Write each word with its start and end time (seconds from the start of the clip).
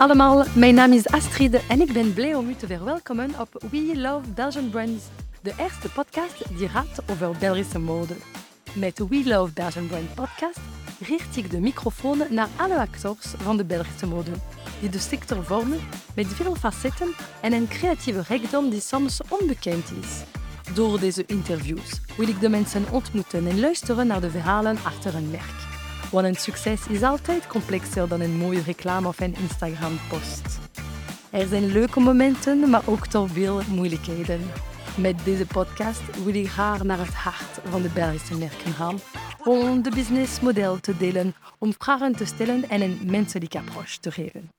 allemaal, 0.00 0.44
mijn 0.54 0.74
naam 0.74 0.92
is 0.92 1.06
Astrid 1.06 1.66
en 1.66 1.80
ik 1.80 1.92
ben 1.92 2.14
blij 2.14 2.34
om 2.34 2.48
u 2.48 2.54
te 2.54 2.66
verwelkomen 2.66 3.30
op 3.38 3.62
We 3.70 3.92
Love 3.94 4.28
Belgian 4.34 4.70
Brands, 4.70 5.04
de 5.42 5.52
eerste 5.58 5.88
podcast 5.88 6.56
die 6.58 6.68
gaat 6.68 7.02
over 7.10 7.36
Belgische 7.38 7.78
mode. 7.78 8.14
Met 8.72 8.98
We 9.08 9.22
Love 9.24 9.52
Belgian 9.52 9.86
Brand 9.86 10.14
podcast 10.14 10.60
richt 11.00 11.36
ik 11.36 11.50
de 11.50 11.60
microfoon 11.60 12.22
naar 12.30 12.48
alle 12.56 12.78
acteurs 12.78 13.26
van 13.36 13.56
de 13.56 13.64
Belgische 13.64 14.06
mode, 14.06 14.30
die 14.80 14.90
de 14.90 14.98
sector 14.98 15.44
vormen 15.44 15.80
met 16.14 16.26
veel 16.26 16.54
facetten 16.54 17.14
en 17.40 17.52
een 17.52 17.68
creatieve 17.68 18.22
rijkdom 18.28 18.70
die 18.70 18.80
soms 18.80 19.20
onbekend 19.28 19.92
is. 20.02 20.22
Door 20.74 21.00
deze 21.00 21.24
interviews 21.26 22.00
wil 22.16 22.28
ik 22.28 22.40
de 22.40 22.48
mensen 22.48 22.84
ontmoeten 22.90 23.46
en 23.46 23.60
luisteren 23.60 24.06
naar 24.06 24.20
de 24.20 24.30
verhalen 24.30 24.78
achter 24.84 25.14
een 25.14 25.30
merk. 25.30 25.69
Want 26.10 26.26
een 26.26 26.34
succes 26.34 26.86
is 26.86 27.02
altijd 27.02 27.46
complexer 27.46 28.08
dan 28.08 28.20
een 28.20 28.36
mooie 28.36 28.62
reclame 28.62 29.08
of 29.08 29.20
een 29.20 29.36
Instagram-post. 29.36 30.58
Er 31.30 31.46
zijn 31.46 31.66
leuke 31.66 32.00
momenten, 32.00 32.70
maar 32.70 32.82
ook 32.86 33.06
toch 33.06 33.30
veel 33.30 33.60
moeilijkheden. 33.68 34.40
Met 34.96 35.24
deze 35.24 35.46
podcast 35.46 36.22
wil 36.24 36.34
ik 36.34 36.48
graag 36.48 36.82
naar 36.82 36.98
het 36.98 37.14
hart 37.14 37.60
van 37.64 37.82
de 37.82 37.88
Belgische 37.88 38.38
merken 38.38 38.72
gaan 38.72 38.98
om 39.44 39.82
de 39.82 39.90
businessmodel 39.90 40.80
te 40.80 40.96
delen, 40.96 41.34
om 41.58 41.74
vragen 41.78 42.16
te 42.16 42.24
stellen 42.24 42.68
en 42.68 42.80
een 42.80 42.98
menselijke 43.04 43.58
approach 43.58 43.96
te 43.96 44.12
geven. 44.12 44.50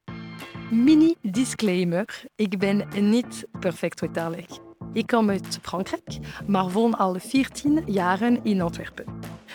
Mini 0.71 1.15
disclaimer: 1.21 2.23
ik 2.35 2.59
ben 2.59 2.87
niet 2.99 3.45
perfect 3.59 3.99
vertalig. 3.99 4.70
Ik 4.93 5.07
kom 5.07 5.29
uit 5.29 5.59
Frankrijk, 5.61 6.17
maar 6.47 6.69
woon 6.69 6.97
al 6.97 7.15
14 7.19 7.83
jaren 7.85 8.43
in 8.43 8.61
Antwerpen. 8.61 9.05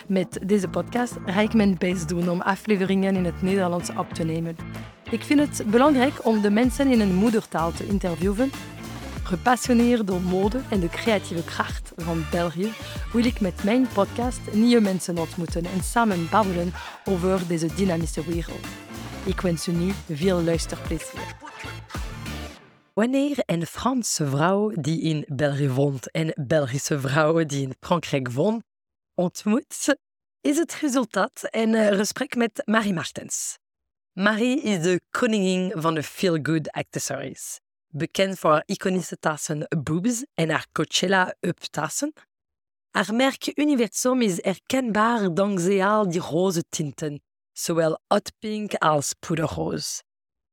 Met 0.07 0.39
deze 0.45 0.67
podcast 0.67 1.13
ga 1.25 1.41
ik 1.41 1.53
mijn 1.53 1.77
best 1.77 2.09
doen 2.09 2.29
om 2.29 2.41
afleveringen 2.41 3.15
in 3.15 3.25
het 3.25 3.41
Nederlands 3.41 3.89
op 3.97 4.13
te 4.13 4.23
nemen. 4.23 4.55
Ik 5.09 5.23
vind 5.23 5.39
het 5.39 5.71
belangrijk 5.71 6.25
om 6.25 6.41
de 6.41 6.49
mensen 6.49 6.91
in 6.91 6.99
hun 6.99 7.13
moedertaal 7.13 7.71
te 7.71 7.87
interviewen. 7.87 8.51
Gepassioneerd 9.23 10.07
door 10.07 10.21
mode 10.21 10.61
en 10.69 10.79
de 10.79 10.89
creatieve 10.89 11.43
kracht 11.43 11.91
van 11.95 12.25
België 12.31 12.71
wil 13.13 13.25
ik 13.25 13.39
met 13.39 13.63
mijn 13.63 13.87
podcast 13.93 14.39
nieuwe 14.51 14.81
mensen 14.81 15.17
ontmoeten 15.17 15.65
en 15.65 15.83
samen 15.83 16.27
babbelen 16.29 16.73
over 17.05 17.47
deze 17.47 17.73
dynamische 17.75 18.23
wereld. 18.25 18.67
Ik 19.23 19.41
wens 19.41 19.67
u 19.67 19.71
nu 19.71 19.91
veel 20.07 20.41
luisterplezier. 20.41 21.46
Wanneer 22.97 23.37
een 23.45 23.65
Franse 23.65 24.27
vrouw 24.27 24.69
die 24.69 25.01
in 25.01 25.25
België 25.27 25.69
woont 25.69 26.11
en 26.11 26.33
Belgische 26.47 26.99
vrouw 26.99 27.45
die 27.45 27.61
in 27.61 27.75
Frankrijk 27.79 28.31
woont, 28.31 28.63
ontmoet, 29.13 29.97
is 30.41 30.57
het 30.57 30.73
resultaat 30.73 31.41
een 31.41 31.95
gesprek 31.95 32.35
met 32.35 32.61
Marie 32.65 32.93
Martens. 32.93 33.57
Marie 34.13 34.61
is 34.61 34.81
de 34.81 35.01
koningin 35.09 35.71
van 35.75 35.93
de 35.93 36.03
feel-good 36.03 36.71
accessories. 36.71 37.59
Bekend 37.87 38.39
voor 38.39 38.51
haar 38.51 38.63
iconische 38.65 39.17
tassen 39.17 39.67
Boobs 39.83 40.25
en 40.33 40.49
haar 40.49 40.67
Coachella 40.71 41.35
Up 41.39 41.59
tassen. 41.59 42.13
Haar 42.89 43.13
merk 43.13 43.57
Universum 43.57 44.21
is 44.21 44.43
herkenbaar 44.43 45.33
dankzij 45.33 45.85
al 45.85 46.09
die 46.09 46.21
roze 46.21 46.63
tinten, 46.69 47.21
zowel 47.51 47.99
hot 48.07 48.31
pink 48.39 48.73
als 48.73 49.13
poederroos. 49.19 50.05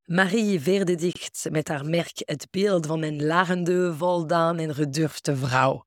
Marie 0.05 0.61
verdedigt 0.61 1.47
met 1.51 1.69
haar 1.69 1.85
merk 1.85 2.13
het 2.15 2.47
beeld 2.51 2.87
van 2.87 3.03
een 3.03 3.27
lachende, 3.27 3.95
voldaan 3.95 4.59
en 4.59 4.75
gedurfde 4.75 5.37
vrouw. 5.37 5.85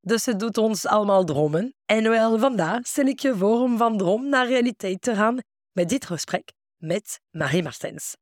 Dus 0.00 0.26
het 0.26 0.40
doet 0.40 0.58
ons 0.58 0.86
allemaal 0.86 1.24
dromen. 1.24 1.74
En 1.86 2.08
wel 2.10 2.38
vandaar 2.38 2.80
stel 2.82 3.06
ik 3.06 3.18
je 3.18 3.36
voor 3.36 3.60
om 3.60 3.76
van 3.76 3.98
droom 3.98 4.28
naar 4.28 4.46
realiteit 4.46 5.02
te 5.02 5.14
gaan 5.14 5.38
met 5.72 5.88
dit 5.88 6.06
gesprek 6.06 6.52
met 6.76 7.20
Marie 7.30 7.62
Martens. 7.62 8.16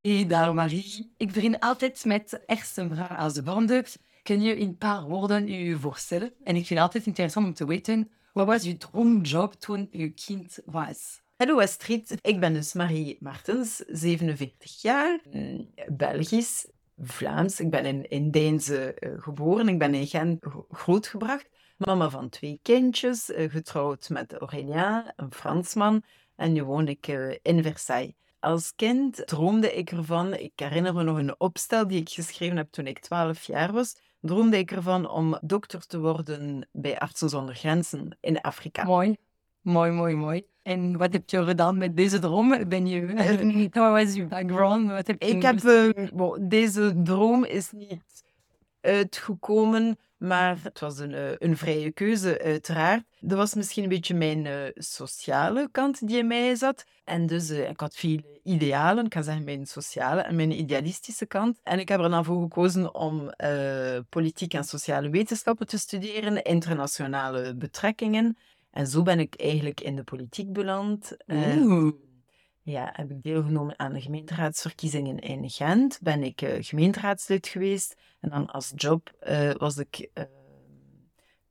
Hey 0.00 0.26
daar 0.26 0.54
Marie. 0.54 1.12
Ik 1.16 1.32
begin 1.32 1.58
altijd 1.58 2.04
met 2.04 2.42
eerste 2.46 2.88
vraag 2.88 3.18
als 3.18 3.34
de 3.34 3.42
volgende. 3.44 3.84
Kun 4.22 4.42
je 4.42 4.56
in 4.56 4.68
een 4.68 4.76
paar 4.76 5.02
woorden 5.02 5.46
je 5.46 5.78
voorstellen? 5.78 6.32
En 6.44 6.56
ik 6.56 6.66
vind 6.66 6.68
het 6.68 6.78
altijd 6.78 7.06
interessant 7.06 7.46
om 7.46 7.54
te 7.54 7.66
weten, 7.66 8.10
wat 8.32 8.46
was 8.46 8.62
je 8.62 8.76
droomjob 8.76 9.54
toen 9.54 9.88
je 9.90 10.10
kind 10.10 10.58
was? 10.64 11.22
Hallo 11.36 11.60
Astrid, 11.60 12.18
ik 12.20 12.40
ben 12.40 12.52
dus 12.52 12.72
Marie 12.72 13.16
Martens, 13.20 13.76
47 13.76 14.82
jaar, 14.82 15.20
Belgisch, 15.92 16.66
Vlaams. 16.98 17.60
Ik 17.60 17.70
ben 17.70 17.84
in, 18.08 18.32
in 18.32 18.60
uh, 18.70 18.88
geboren, 19.18 19.68
ik 19.68 19.78
ben 19.78 19.94
in 19.94 20.06
Gent 20.06 20.44
grootgebracht. 20.70 21.48
Mama 21.76 22.10
van 22.10 22.28
twee 22.28 22.58
kindjes, 22.62 23.30
uh, 23.30 23.50
getrouwd 23.50 24.08
met 24.08 24.32
Aurélien, 24.32 25.12
een 25.16 25.32
Fransman. 25.32 26.02
En 26.36 26.52
nu 26.52 26.64
woon 26.64 26.88
ik 26.88 27.08
uh, 27.08 27.36
in 27.42 27.62
Versailles. 27.62 28.14
Als 28.40 28.74
kind 28.74 29.26
droomde 29.26 29.74
ik 29.74 29.90
ervan, 29.90 30.34
ik 30.34 30.52
herinner 30.54 30.94
me 30.94 31.02
nog 31.02 31.18
een 31.18 31.40
opstel 31.40 31.86
die 31.86 32.00
ik 32.00 32.08
geschreven 32.08 32.56
heb 32.56 32.70
toen 32.70 32.86
ik 32.86 32.98
12 32.98 33.42
jaar 33.42 33.72
was, 33.72 33.96
droomde 34.20 34.58
ik 34.58 34.70
ervan 34.70 35.10
om 35.10 35.38
dokter 35.40 35.86
te 35.86 35.98
worden 35.98 36.68
bij 36.72 36.98
Artsen 36.98 37.28
zonder 37.28 37.54
Grenzen 37.54 38.16
in 38.20 38.40
Afrika. 38.40 38.84
Mooi, 38.84 39.16
mooi, 39.60 39.90
mooi, 39.90 40.14
mooi. 40.14 40.52
En 40.64 40.96
wat 40.96 41.12
heb 41.12 41.30
je 41.30 41.44
gedaan 41.44 41.78
met 41.78 41.96
deze 41.96 42.18
droom? 42.18 42.68
Ben 42.68 42.86
je, 42.86 43.06
wat 43.72 43.90
was 43.90 44.14
je 44.14 44.24
background? 44.24 44.90
Wat 44.90 45.06
heb 45.06 45.22
je 45.22 45.28
ik 45.28 45.42
heb, 45.42 45.62
uh, 45.62 46.34
deze 46.40 47.02
droom 47.02 47.44
is 47.44 47.70
niet 47.72 48.02
uitgekomen, 48.80 49.98
maar 50.16 50.58
het 50.62 50.80
was 50.80 50.98
een, 50.98 51.10
uh, 51.10 51.30
een 51.38 51.56
vrije 51.56 51.92
keuze, 51.92 52.42
uiteraard. 52.42 53.02
Dat 53.20 53.38
was 53.38 53.54
misschien 53.54 53.82
een 53.82 53.88
beetje 53.88 54.14
mijn 54.14 54.44
uh, 54.44 54.52
sociale 54.74 55.68
kant 55.70 56.06
die 56.06 56.18
in 56.18 56.26
mij 56.26 56.54
zat. 56.54 56.84
En 57.04 57.26
dus 57.26 57.50
ik 57.50 57.80
had 57.80 57.94
veel 57.94 58.20
idealen, 58.42 59.04
ik 59.04 59.14
ga 59.14 59.22
zeggen 59.22 59.44
mijn 59.44 59.66
sociale 59.66 60.20
en 60.20 60.36
mijn 60.36 60.58
idealistische 60.58 61.26
kant. 61.26 61.60
En 61.62 61.78
ik 61.78 61.88
heb 61.88 62.00
er 62.00 62.10
dan 62.10 62.24
voor 62.24 62.42
gekozen 62.42 62.94
om 62.94 63.30
politiek 64.08 64.54
en 64.54 64.64
sociale 64.64 65.10
wetenschappen 65.10 65.66
te 65.66 65.78
studeren, 65.78 66.42
internationale 66.42 67.54
betrekkingen. 67.54 68.36
En 68.74 68.86
zo 68.86 69.02
ben 69.02 69.20
ik 69.20 69.34
eigenlijk 69.34 69.80
in 69.80 69.96
de 69.96 70.04
politiek 70.04 70.52
beland. 70.52 71.16
Uh, 71.26 71.90
ja, 72.62 72.90
heb 72.92 73.10
ik 73.10 73.22
deelgenomen 73.22 73.78
aan 73.78 73.92
de 73.92 74.00
gemeenteraadsverkiezingen 74.00 75.18
in 75.18 75.50
Gent. 75.50 75.98
Ben 76.02 76.22
ik 76.22 76.42
uh, 76.42 76.56
gemeenteraadslid 76.58 77.46
geweest. 77.46 77.96
En 78.20 78.30
dan 78.30 78.46
als 78.46 78.72
job 78.74 79.16
uh, 79.28 79.54
was 79.54 79.76
ik 79.76 80.10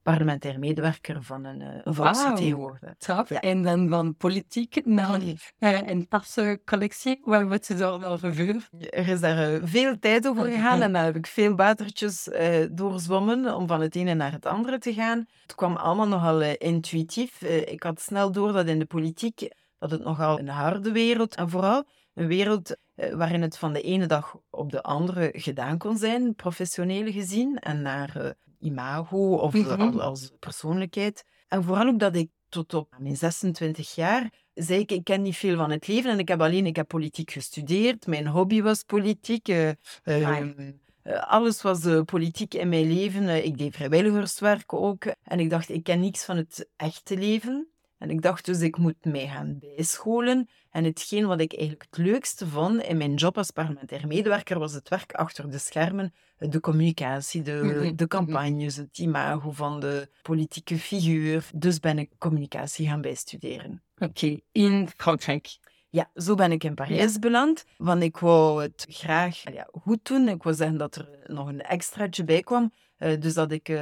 parlementair 0.04 0.60
medewerker 0.60 1.24
van 1.24 1.46
een, 1.46 1.62
een 1.62 1.94
volksvertegenwoordiger. 1.94 2.96
Wow, 3.08 3.28
ja. 3.28 3.40
En 3.40 3.62
dan 3.62 3.90
van 3.90 4.16
politiek 4.16 4.86
naar 4.86 5.22
een 5.60 6.08
tassencollectie. 6.08 7.22
Waar 7.24 7.48
wordt 7.48 7.66
ze 7.66 7.76
daar 7.76 8.06
al 8.06 8.18
gevuurd? 8.18 8.70
Er 8.90 9.08
is 9.08 9.20
daar 9.20 9.60
veel 9.64 10.00
tijd 10.00 10.28
over 10.28 10.46
gegaan 10.46 10.82
en 10.82 10.94
daar 10.94 11.04
heb 11.04 11.16
ik 11.16 11.28
veel 11.28 11.56
watertjes 11.56 12.30
doorzwommen 12.72 13.56
om 13.56 13.68
van 13.68 13.82
het 13.82 13.96
ene 13.96 14.14
naar 14.14 14.32
het 14.32 14.46
andere 14.46 14.78
te 14.78 14.94
gaan. 14.94 15.26
Het 15.42 15.56
kwam 15.56 15.76
allemaal 15.76 16.08
nogal 16.08 16.42
intuïtief. 16.42 17.42
Ik 17.42 17.84
had 17.84 18.02
snel 18.02 18.32
door 18.32 18.52
dat 18.52 18.68
in 18.68 18.80
de 18.80 18.86
politiek 18.86 19.52
dat 19.80 19.92
het 19.92 20.04
nogal 20.04 20.40
een 20.40 20.50
harde 20.50 20.92
wereld 20.92 21.36
en 21.36 21.50
vooral 21.50 21.84
een 22.14 22.28
wereld 22.28 22.76
waarin 22.96 23.42
het 23.42 23.58
van 23.58 23.74
de 23.74 23.82
ene 23.82 24.06
dag 24.06 24.36
op 24.50 24.72
de 24.72 24.84
andere 24.84 25.30
gedaan 25.36 25.78
kon 25.78 25.98
zijn, 25.98 26.36
professioneel 26.36 27.12
gezien, 27.12 27.58
en 27.58 27.82
naar 27.82 28.36
imago 28.64 29.36
of 29.36 29.54
mm 29.54 29.64
-hmm. 29.64 30.00
als 30.00 30.32
persoonlijkheid. 30.40 31.24
En 31.48 31.64
vooral 31.64 31.88
ook 31.88 32.00
dat 32.00 32.16
ik 32.16 32.30
tot 32.50 32.74
op 32.74 32.96
mijn 33.00 33.18
26 33.18 33.96
jaar 33.96 34.32
zei 34.54 34.80
ik, 34.80 34.92
ik 34.92 35.04
ken 35.04 35.22
niet 35.22 35.38
veel 35.38 35.58
van 35.58 35.72
het 35.72 35.88
leven 35.88 36.12
en 36.12 36.20
ik 36.20 36.28
heb 36.28 36.42
alleen, 36.42 36.66
ik 36.66 36.76
heb 36.76 36.88
politiek 36.88 37.32
gestudeerd. 37.32 38.08
Mijn 38.08 38.28
hobby 38.28 38.62
was 38.62 38.84
politiek. 38.84 39.48
Uh, 39.48 39.72
uh, 40.04 40.42
alles 41.28 41.62
was 41.62 41.86
uh, 41.86 42.02
politiek 42.02 42.54
in 42.54 42.70
mijn 42.70 42.94
leven. 42.94 43.46
ik 43.46 43.58
deed 43.58 43.76
vrijwilligerswerk 43.76 44.74
ook. 44.74 45.06
En 45.24 45.40
ik 45.40 45.50
dacht, 45.50 45.70
ik 45.70 45.84
ken 45.84 46.00
niets 46.00 46.26
van 46.26 46.38
het 46.38 46.70
echte 46.76 47.18
leven. 47.18 47.68
En 48.04 48.10
ik 48.10 48.22
dacht 48.22 48.46
dus, 48.46 48.60
ik 48.60 48.78
moet 48.78 49.06
mij 49.06 49.28
gaan 49.28 49.60
bijscholen. 49.60 50.50
En 50.72 50.84
hetgeen 50.84 51.28
wat 51.28 51.40
ik 51.40 51.54
eigenlijk 51.54 51.86
het 51.90 52.06
leukste 52.06 52.48
vond 52.48 52.82
in 52.82 52.98
mijn 52.98 53.14
job 53.14 53.38
als 53.38 53.52
parlementair 53.52 54.08
medewerker, 54.08 54.60
was 54.60 54.74
het 54.74 54.90
werk 54.90 55.14
achter 55.14 55.52
de 55.52 55.58
schermen. 55.58 56.14
De 56.38 56.60
communicatie, 56.60 57.42
de, 57.42 57.92
de 57.96 58.08
campagnes, 58.08 58.76
het 58.76 58.98
imago 58.98 59.52
van 59.52 59.80
de 59.80 60.10
politieke 60.22 60.78
figuur. 60.78 61.50
Dus 61.56 61.80
ben 61.80 62.00
ik 62.00 62.10
communicatie 62.18 62.88
gaan 62.88 63.02
bijstuderen. 63.02 63.84
Oké, 63.96 64.06
okay. 64.06 64.44
in 64.52 64.90
Frankrijk. 64.98 65.58
Ja, 65.90 66.12
zo 66.16 66.36
ben 66.36 66.52
ik 66.52 66.64
in 66.64 66.74
Parijs 66.74 67.20
beland. 67.20 67.66
Want 67.78 68.04
ik 68.04 68.18
wou 68.18 68.62
het 68.62 68.86
graag 68.90 69.54
ja, 69.54 69.68
goed 69.72 70.06
doen. 70.06 70.28
Ik 70.28 70.44
wou 70.44 70.56
zeggen 70.56 70.78
dat 70.78 70.96
er 70.96 71.10
nog 71.26 71.48
een 71.48 71.62
extraatje 71.62 72.24
bij 72.24 72.42
kwam. 72.42 72.74
Uh, 73.04 73.20
dus 73.20 73.34
dat 73.34 73.52
ik 73.52 73.70
uh, 73.70 73.80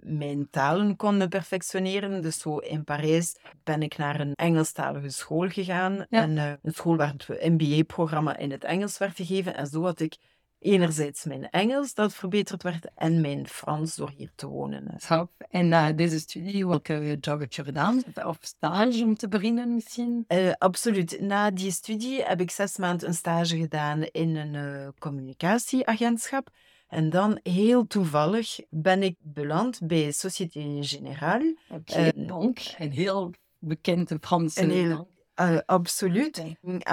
mijn 0.00 0.50
talen 0.50 0.96
kon 0.96 1.28
perfectioneren. 1.28 2.22
Dus 2.22 2.40
zo 2.40 2.56
in 2.56 2.84
Parijs 2.84 3.36
ben 3.64 3.82
ik 3.82 3.96
naar 3.96 4.20
een 4.20 4.34
Engelstalige 4.34 5.08
school 5.08 5.48
gegaan. 5.48 6.06
Ja. 6.10 6.22
En, 6.22 6.36
uh, 6.36 6.52
een 6.62 6.72
school 6.72 6.96
waar 6.96 7.14
het 7.16 7.28
MBA-programma 7.28 8.36
in 8.36 8.50
het 8.50 8.64
Engels 8.64 8.98
werd 8.98 9.16
gegeven. 9.16 9.56
En 9.56 9.66
zo 9.66 9.82
had 9.82 10.00
ik 10.00 10.16
enerzijds 10.60 11.24
mijn 11.24 11.50
Engels 11.50 11.94
dat 11.94 12.14
verbeterd 12.14 12.62
werd 12.62 12.86
en 12.94 13.20
mijn 13.20 13.48
Frans 13.48 13.96
door 13.96 14.10
hier 14.16 14.30
te 14.34 14.46
wonen. 14.46 14.96
Top. 15.08 15.30
En 15.50 15.68
na 15.68 15.92
deze 15.92 16.18
studie, 16.18 16.66
welke 16.66 17.16
job 17.20 17.40
heb 17.40 17.52
je 17.52 17.64
gedaan? 17.64 18.02
Of 18.24 18.38
stage 18.40 19.02
om 19.02 19.16
te 19.16 19.28
beginnen 19.28 19.74
misschien? 19.74 20.24
Uh, 20.28 20.52
absoluut. 20.58 21.20
Na 21.20 21.50
die 21.50 21.70
studie 21.70 22.22
heb 22.22 22.40
ik 22.40 22.50
zes 22.50 22.76
maanden 22.76 23.08
een 23.08 23.14
stage 23.14 23.56
gedaan 23.56 24.02
in 24.02 24.36
een 24.36 24.54
uh, 24.54 24.88
communicatieagentschap. 24.98 26.50
En 26.90 27.10
dan 27.10 27.40
heel 27.42 27.86
toevallig 27.86 28.60
ben 28.68 29.02
ik 29.02 29.16
beland 29.18 29.80
bij 29.82 30.12
Société 30.12 30.78
Générale. 30.80 31.58
Okay, 31.68 32.12
uh, 32.16 32.26
bank, 32.26 32.58
een 32.78 32.90
heel 32.90 33.30
bekende 33.58 34.18
Franse 34.20 34.62
een 34.62 34.70
heel, 34.70 35.08
uh, 35.40 35.58
absoluut. 35.66 36.44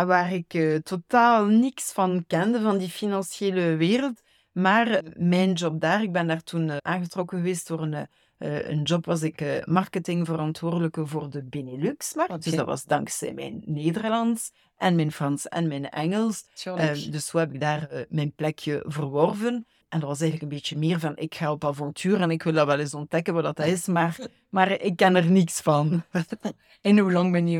Waar 0.05 0.33
ik 0.33 0.53
uh, 0.53 0.75
totaal 0.75 1.45
niks 1.45 1.91
van 1.91 2.23
kende, 2.27 2.61
van 2.61 2.77
die 2.77 2.89
financiële 2.89 3.75
wereld. 3.75 4.21
Maar 4.51 5.03
mijn 5.15 5.53
job 5.53 5.81
daar, 5.81 6.03
ik 6.03 6.11
ben 6.11 6.27
daar 6.27 6.43
toen 6.43 6.85
aangetrokken 6.85 7.37
geweest 7.37 7.67
door 7.67 7.81
een, 7.81 8.07
een 8.37 8.81
job, 8.83 9.05
was 9.05 9.21
ik 9.21 9.63
marketingverantwoordelijke 9.65 11.05
voor 11.05 11.29
de 11.29 11.43
Benelux-markt. 11.43 12.31
Okay. 12.31 12.43
Dus 12.43 12.55
dat 12.55 12.65
was 12.65 12.83
dankzij 12.83 13.33
mijn 13.33 13.61
Nederlands 13.65 14.51
en 14.77 14.95
mijn 14.95 15.11
Frans 15.11 15.47
en 15.47 15.67
mijn 15.67 15.89
Engels. 15.89 16.45
dus 17.09 17.25
zo 17.25 17.37
heb 17.37 17.53
ik 17.53 17.59
daar 17.59 18.05
mijn 18.09 18.33
plekje 18.33 18.83
verworven. 18.87 19.65
En 19.89 19.99
dat 19.99 20.09
was 20.09 20.21
eigenlijk 20.21 20.51
een 20.51 20.57
beetje 20.57 20.77
meer 20.77 20.99
van, 20.99 21.17
ik 21.17 21.35
ga 21.35 21.51
op 21.51 21.65
avontuur 21.65 22.21
en 22.21 22.31
ik 22.31 22.43
wil 22.43 22.53
dat 22.53 22.65
wel 22.65 22.79
eens 22.79 22.93
ontdekken 22.93 23.33
wat 23.33 23.43
dat 23.43 23.65
is, 23.65 23.85
maar, 23.85 24.17
maar 24.49 24.81
ik 24.81 24.95
ken 24.95 25.15
er 25.15 25.31
niks 25.31 25.61
van. 25.61 26.03
en 26.81 26.97
hoe 26.97 27.11
lang 27.11 27.31
ben 27.31 27.47
je 27.47 27.59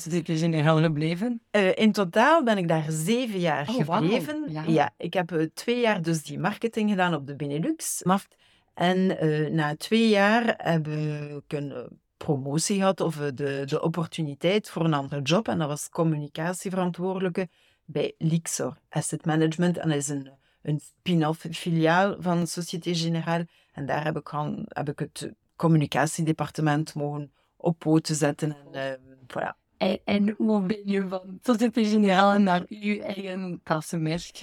in 0.00 0.38
Générale 0.38 0.82
gebleven? 0.82 1.40
Uh, 1.52 1.76
in 1.76 1.92
totaal 1.92 2.44
ben 2.44 2.58
ik 2.58 2.68
daar 2.68 2.84
zeven 2.88 3.38
jaar 3.38 3.68
oh, 3.68 3.74
gebleven. 3.74 4.40
Wow. 4.40 4.50
Ja. 4.50 4.62
ja. 4.66 4.94
ik 4.96 5.14
heb 5.14 5.32
uh, 5.32 5.46
twee 5.54 5.80
jaar 5.80 6.02
dus 6.02 6.22
die 6.22 6.38
marketing 6.38 6.90
gedaan 6.90 7.14
op 7.14 7.26
de 7.26 7.36
Benelux-markt. 7.36 8.36
En 8.74 9.24
uh, 9.24 9.50
na 9.50 9.76
twee 9.76 10.08
jaar 10.08 10.54
heb 10.56 10.88
ik 10.88 11.52
een 11.52 11.98
promotie 12.16 12.76
gehad 12.76 13.00
of 13.00 13.16
de, 13.16 13.62
de 13.64 13.82
opportuniteit 13.82 14.70
voor 14.70 14.84
een 14.84 14.94
andere 14.94 15.22
job. 15.22 15.48
En 15.48 15.58
dat 15.58 15.68
was 15.68 15.88
communicatieverantwoordelijke 15.88 17.48
bij 17.84 18.14
Lixor 18.18 18.76
Asset 18.88 19.26
Management. 19.26 19.78
En 19.78 19.88
dat 19.88 19.98
is 19.98 20.08
een 20.08 20.30
een 20.62 20.80
spin-off 20.80 21.46
filiaal 21.50 22.16
van 22.18 22.46
Société 22.46 22.94
Générale. 22.94 23.48
En 23.72 23.86
daar 23.86 24.04
heb 24.04 24.16
ik, 24.16 24.32
aan, 24.32 24.64
heb 24.68 24.88
ik 24.88 24.98
het 24.98 25.32
communicatiedepartement 25.56 26.94
mogen 26.94 27.32
op 27.56 27.78
poten 27.78 28.14
zetten. 28.14 28.56
En, 28.72 28.98
uh, 29.00 29.16
voilà. 29.26 29.56
en, 29.76 29.98
en, 30.04 30.34
hoe 30.36 30.62
ben 30.62 30.82
je 30.84 31.08
van 31.08 31.38
Société 31.42 31.84
Générale 31.84 32.38
naar 32.38 32.64
uw 32.68 33.00
eigen 33.00 33.60
tassenmerk? 33.64 34.40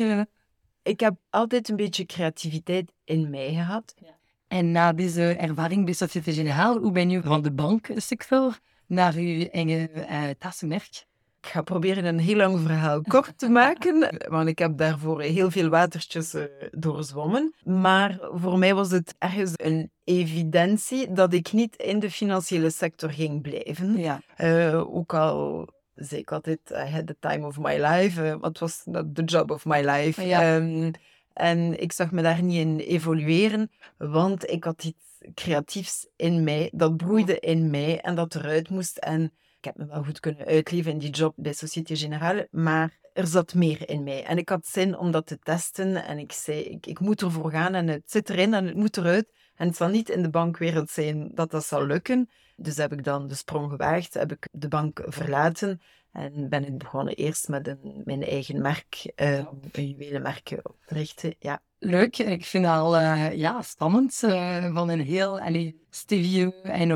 Ik 0.84 1.00
heb 1.00 1.16
altijd 1.30 1.70
een 1.70 1.76
beetje 1.76 2.06
creativiteit 2.06 2.92
in 3.04 3.30
mij 3.30 3.54
gehad. 3.54 3.94
Ja. 3.98 4.18
En 4.48 4.72
na 4.72 4.94
deze 4.94 5.34
ervaring 5.34 5.86
bij 5.86 5.94
Société 5.94 6.32
Générale, 6.32 6.80
hoe 6.80 6.92
ben 6.92 7.10
je 7.10 7.22
van 7.22 7.42
de 7.42 7.52
banksector 7.52 8.60
naar 8.86 9.14
uw 9.14 9.46
eigen 9.46 9.90
uh, 9.96 10.30
tassenmerk? 10.40 11.06
Ik 11.46 11.52
ga 11.52 11.62
proberen 11.62 12.06
een 12.06 12.20
heel 12.20 12.36
lang 12.36 12.60
verhaal 12.60 13.02
kort 13.02 13.38
te 13.38 13.50
maken, 13.50 14.18
want 14.30 14.48
ik 14.48 14.60
heb 14.60 14.78
daarvoor 14.78 15.22
heel 15.22 15.52
veel 15.52 15.70
watertjes 15.70 16.34
uh, 16.34 16.44
doorzwommen. 16.72 17.54
Maar 17.64 18.20
voor 18.34 18.58
mij 18.58 18.74
was 18.74 18.92
het 18.92 19.16
ergens 19.18 19.52
een 19.56 19.92
evidentie 20.04 21.12
dat 21.12 21.34
ik 21.34 21.54
niet 21.54 21.76
in 21.76 22.00
de 22.00 22.12
financiële 22.12 22.70
sector 22.70 23.12
ging 23.12 23.42
blijven. 23.42 23.98
Ja. 23.98 24.22
Uh, 24.38 24.96
ook 24.96 25.14
al 25.14 25.68
zei 25.96 26.22
ik 26.22 26.32
altijd, 26.32 26.60
I 26.72 26.90
had 26.92 27.08
the 27.08 27.18
time 27.20 27.48
of 27.48 27.60
my 27.60 27.86
life. 27.86 28.24
Uh, 28.24 28.36
het 28.42 28.60
was 28.60 28.84
the 29.14 29.24
job 29.26 29.52
of 29.52 29.66
my 29.66 29.90
life. 29.90 30.28
Ja. 30.28 30.56
Um, 30.56 30.92
en 31.34 31.82
ik 31.82 31.92
zag 31.92 32.12
me 32.12 32.22
daar 32.22 32.44
niet 32.44 32.60
in 32.60 32.80
evolueren, 32.80 33.72
want 33.98 34.50
ik 34.50 34.64
had 34.64 34.84
iets 34.84 35.04
creatiefs 35.34 36.08
in 36.16 36.44
mij, 36.44 36.70
dat 36.74 36.98
broeide 36.98 37.40
in 37.40 37.70
mij 37.70 38.02
en 38.02 38.16
dat 38.16 38.36
eruit 38.36 38.70
moest. 38.70 38.98
En 38.98 39.34
ik 39.66 39.74
heb 39.78 39.88
me 39.88 39.94
wel 39.94 40.04
goed 40.04 40.20
kunnen 40.20 40.46
uitleven 40.46 40.92
in 40.92 40.98
die 40.98 41.10
job 41.10 41.34
bij 41.36 41.54
Société 41.54 41.96
Générale, 41.96 42.48
maar 42.52 43.00
er 43.14 43.28
zat 43.28 43.54
meer 43.54 43.90
in 43.90 44.04
mij. 44.04 44.24
En 44.24 44.38
ik 44.38 44.50
had 44.50 44.68
zin 44.68 44.98
om 44.98 45.12
dat 45.12 45.28
te 45.28 45.40
testen 45.40 46.06
en 46.06 46.18
ik 46.18 46.32
zei, 46.32 46.60
ik, 46.60 46.86
ik 46.86 47.00
moet 47.00 47.22
ervoor 47.22 47.52
gaan 47.52 47.74
en 47.76 47.88
het 47.88 48.12
zit 48.12 48.30
erin 48.30 48.54
en 48.54 48.66
het 48.66 48.76
moet 48.76 48.98
eruit. 48.98 49.34
En 49.56 49.68
het 49.68 49.76
zal 49.76 49.88
niet 49.88 50.10
in 50.10 50.22
de 50.22 50.30
bankwereld 50.30 50.90
zijn 50.90 51.32
dat 51.34 51.52
dat 51.52 51.66
zal 51.66 51.86
lukken. 51.86 52.30
Dus 52.56 52.78
heb 52.78 52.94
ik 52.94 53.04
dan 53.04 53.28
de 53.28 53.36
sprong 53.36 53.70
gewaagd, 53.70 54.14
heb 54.14 54.32
ik 54.32 54.48
de 54.52 54.68
bank 54.68 55.04
verlaten 55.06 55.82
en 56.12 56.50
ben 56.50 56.66
ik 56.66 56.78
begonnen 56.78 57.16
eerst 57.16 57.48
met 57.48 57.68
een, 57.68 58.02
mijn 58.06 58.24
eigen 58.24 58.62
merk, 58.62 59.14
uh, 59.16 59.38
een 59.72 59.90
juwelenmerk 59.90 60.60
op 60.64 60.78
te 60.86 60.94
richten. 60.94 61.36
Ja. 61.40 61.62
Leuk, 61.86 62.18
ik 62.18 62.46
vind 62.46 62.66
het 62.66 62.74
al 62.74 63.00
uh, 63.00 63.34
ja, 63.34 63.62
spannend 63.62 64.22
uh, 64.26 64.74
van 64.74 64.90
een 64.90 65.02
heel 65.02 65.40
allee, 65.40 65.80
stevige 65.90 66.62
en 66.62 66.92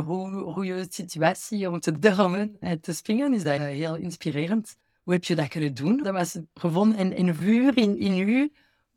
goede 0.54 0.86
situatie 0.90 1.70
om 1.70 1.80
te 1.80 2.00
durven 2.00 2.58
te 2.82 2.94
springen. 2.94 3.34
Is 3.34 3.44
dat 3.44 3.60
heel 3.60 3.96
inspirerend. 3.96 4.76
Hoe 5.04 5.14
heb 5.14 5.24
je 5.24 5.36
dat 5.36 5.48
kunnen 5.48 5.74
doen? 5.74 5.98
Dat 5.98 6.14
was 6.14 6.38
gevonden 6.54 6.98
in, 6.98 7.14
in 7.14 7.36
vuur 7.36 7.78
in, 7.78 8.00
in 8.00 8.30
u. 8.30 8.52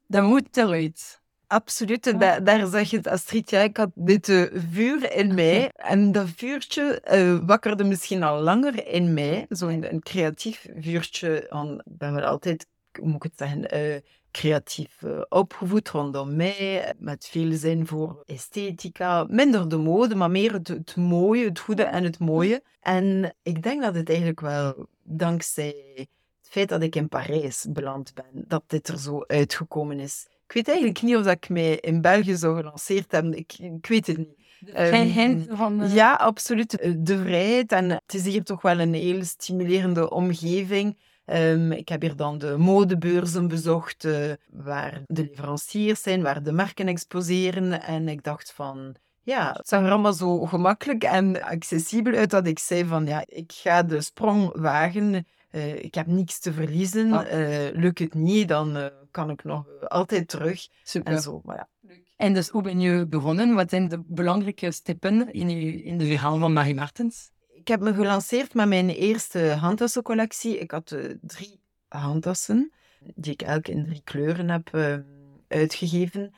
Dat 0.07 0.25
moet 0.25 0.57
eruit. 0.57 1.21
Absoluut, 1.47 2.21
daar, 2.21 2.45
daar 2.45 2.67
zeg 2.67 2.91
je 2.91 2.97
het, 2.97 3.07
Astrid. 3.07 3.51
Ja, 3.51 3.61
ik 3.61 3.77
had 3.77 3.91
dit 3.95 4.29
uh, 4.29 4.43
vuur 4.71 5.13
in 5.13 5.35
mij. 5.35 5.71
En 5.75 6.13
dat 6.13 6.29
vuurtje 6.37 7.03
uh, 7.13 7.47
wakkerde 7.47 7.85
misschien 7.85 8.23
al 8.23 8.41
langer 8.41 8.87
in 8.87 9.15
mij. 9.15 9.47
Zo'n 9.49 9.71
een, 9.71 9.93
een, 9.93 10.03
creatief 10.03 10.67
vuurtje. 10.77 11.37
Ik 11.85 11.99
ben 11.99 12.15
wel 12.15 12.25
altijd, 12.25 12.67
hoe 12.93 13.07
moet 13.07 13.25
ik 13.25 13.31
het 13.31 13.33
zeggen, 13.37 13.77
uh, 13.77 13.97
creatief 14.33 15.03
opgevoed 15.29 15.89
rondom 15.89 16.37
mij. 16.37 16.93
Met 16.99 17.29
veel 17.31 17.53
zin 17.53 17.87
voor 17.87 18.23
esthetica. 18.27 19.27
Minder 19.29 19.69
de 19.69 19.77
mode, 19.77 20.15
maar 20.15 20.31
meer 20.31 20.53
het, 20.53 20.69
het 20.69 20.97
mooie, 20.97 21.45
het 21.45 21.59
goede 21.59 21.83
en 21.83 22.05
het 22.05 22.19
mooie. 22.19 22.63
En 22.81 23.35
ik 23.43 23.63
denk 23.63 23.83
dat 23.83 23.95
het 23.95 24.09
eigenlijk 24.09 24.41
wel 24.41 24.87
dankzij 25.03 25.75
het 25.97 26.51
feit 26.51 26.69
dat 26.69 26.83
ik 26.83 26.97
in 26.97 27.09
Parijs 27.09 27.67
beland 27.69 28.15
ben, 28.15 28.45
dat 28.49 28.63
dit 28.67 28.89
er 28.89 28.99
zo 28.99 29.25
uitgekomen 29.27 30.01
is. 30.01 30.27
Ik 30.47 30.53
weet 30.53 30.69
eigenlijk 30.69 31.03
niet 31.03 31.17
of 31.17 31.27
ik 31.27 31.49
mij 31.49 31.77
in 31.77 32.01
België 32.01 32.37
zou 32.37 32.57
gelanceerd 32.57 33.13
hebben. 33.13 33.35
Ik, 33.35 33.53
ik 33.59 33.87
weet 33.87 34.07
het 34.07 34.17
niet. 34.19 34.37
De 34.61 34.71
vrijheid 34.73 35.49
um, 35.51 35.57
van... 35.57 35.79
De... 35.79 35.89
Ja, 35.89 36.15
absoluut. 36.15 36.79
Eh, 36.79 36.93
de 36.99 37.19
vrijheid. 37.19 37.73
En 37.73 37.91
het 37.91 38.15
is 38.15 38.25
hier 38.25 38.43
toch 38.43 38.63
wel 38.63 38.81
een 38.81 38.95
heel 38.95 39.25
stimulerende 39.25 40.11
omgeving. 40.11 40.99
Um, 41.35 41.73
ik 41.73 41.89
heb 41.89 42.01
hier 42.01 42.17
dan 42.17 42.39
de 42.39 42.57
modebeurzen 42.59 43.49
bezocht, 43.49 44.05
uh, 44.05 44.33
waar 44.51 45.03
de 45.07 45.23
leveranciers 45.23 46.03
zijn, 46.03 46.23
waar 46.23 46.43
de 46.43 46.53
merken 46.53 46.89
exposeren. 46.89 47.83
En 47.83 48.09
ik 48.09 48.23
dacht 48.23 48.53
van, 48.53 48.95
ja, 49.23 49.53
het 49.53 49.69
zag 49.69 49.83
er 49.83 49.91
allemaal 49.91 50.13
zo 50.13 50.47
gemakkelijk 50.47 51.05
en 51.05 51.43
accessibel 51.43 52.15
uit 52.15 52.31
dat 52.31 52.47
ik 52.47 52.59
zei 52.59 52.85
van, 52.85 53.07
ja, 53.07 53.23
ik 53.27 53.53
ga 53.53 53.83
de 53.83 54.01
sprong 54.01 54.53
wagen. 54.55 55.27
Uh, 55.51 55.75
ik 55.75 55.95
heb 55.95 56.07
niks 56.07 56.39
te 56.39 56.53
verliezen. 56.53 57.13
Ah. 57.13 57.39
Uh, 57.39 57.73
lukt 57.73 57.99
het 57.99 58.15
niet, 58.15 58.49
dan 58.49 58.77
uh, 58.77 58.87
kan 59.11 59.31
ik 59.31 59.45
nog 59.45 59.65
altijd 59.89 60.29
terug. 60.29 60.69
Super. 60.83 61.13
En 61.13 61.21
zo, 61.21 61.41
maar 61.45 61.57
ja. 61.57 61.69
En 62.17 62.35
dus 62.35 62.49
hoe 62.49 62.63
ben 62.63 62.81
je 62.81 63.07
begonnen? 63.07 63.55
Wat 63.55 63.71
zijn 63.71 63.89
de 63.89 64.03
belangrijke 64.07 64.71
stappen 64.71 65.33
in, 65.33 65.51
je, 65.51 65.83
in 65.83 65.99
de 65.99 66.07
verhaal 66.07 66.39
van 66.39 66.53
Marie 66.53 66.75
Martens? 66.75 67.31
Ik 67.63 67.69
heb 67.69 67.81
me 67.81 67.95
gelanceerd 67.95 68.55
met 68.55 68.69
mijn 68.69 68.89
eerste 68.89 69.39
handtassencollectie. 69.39 70.59
Ik 70.59 70.71
had 70.71 70.97
drie 71.21 71.61
handtassen, 71.89 72.73
die 73.15 73.33
ik 73.33 73.43
elk 73.43 73.69
in 73.69 73.85
drie 73.85 74.01
kleuren 74.05 74.51
heb 74.51 74.71
uitgegeven. 75.49 76.35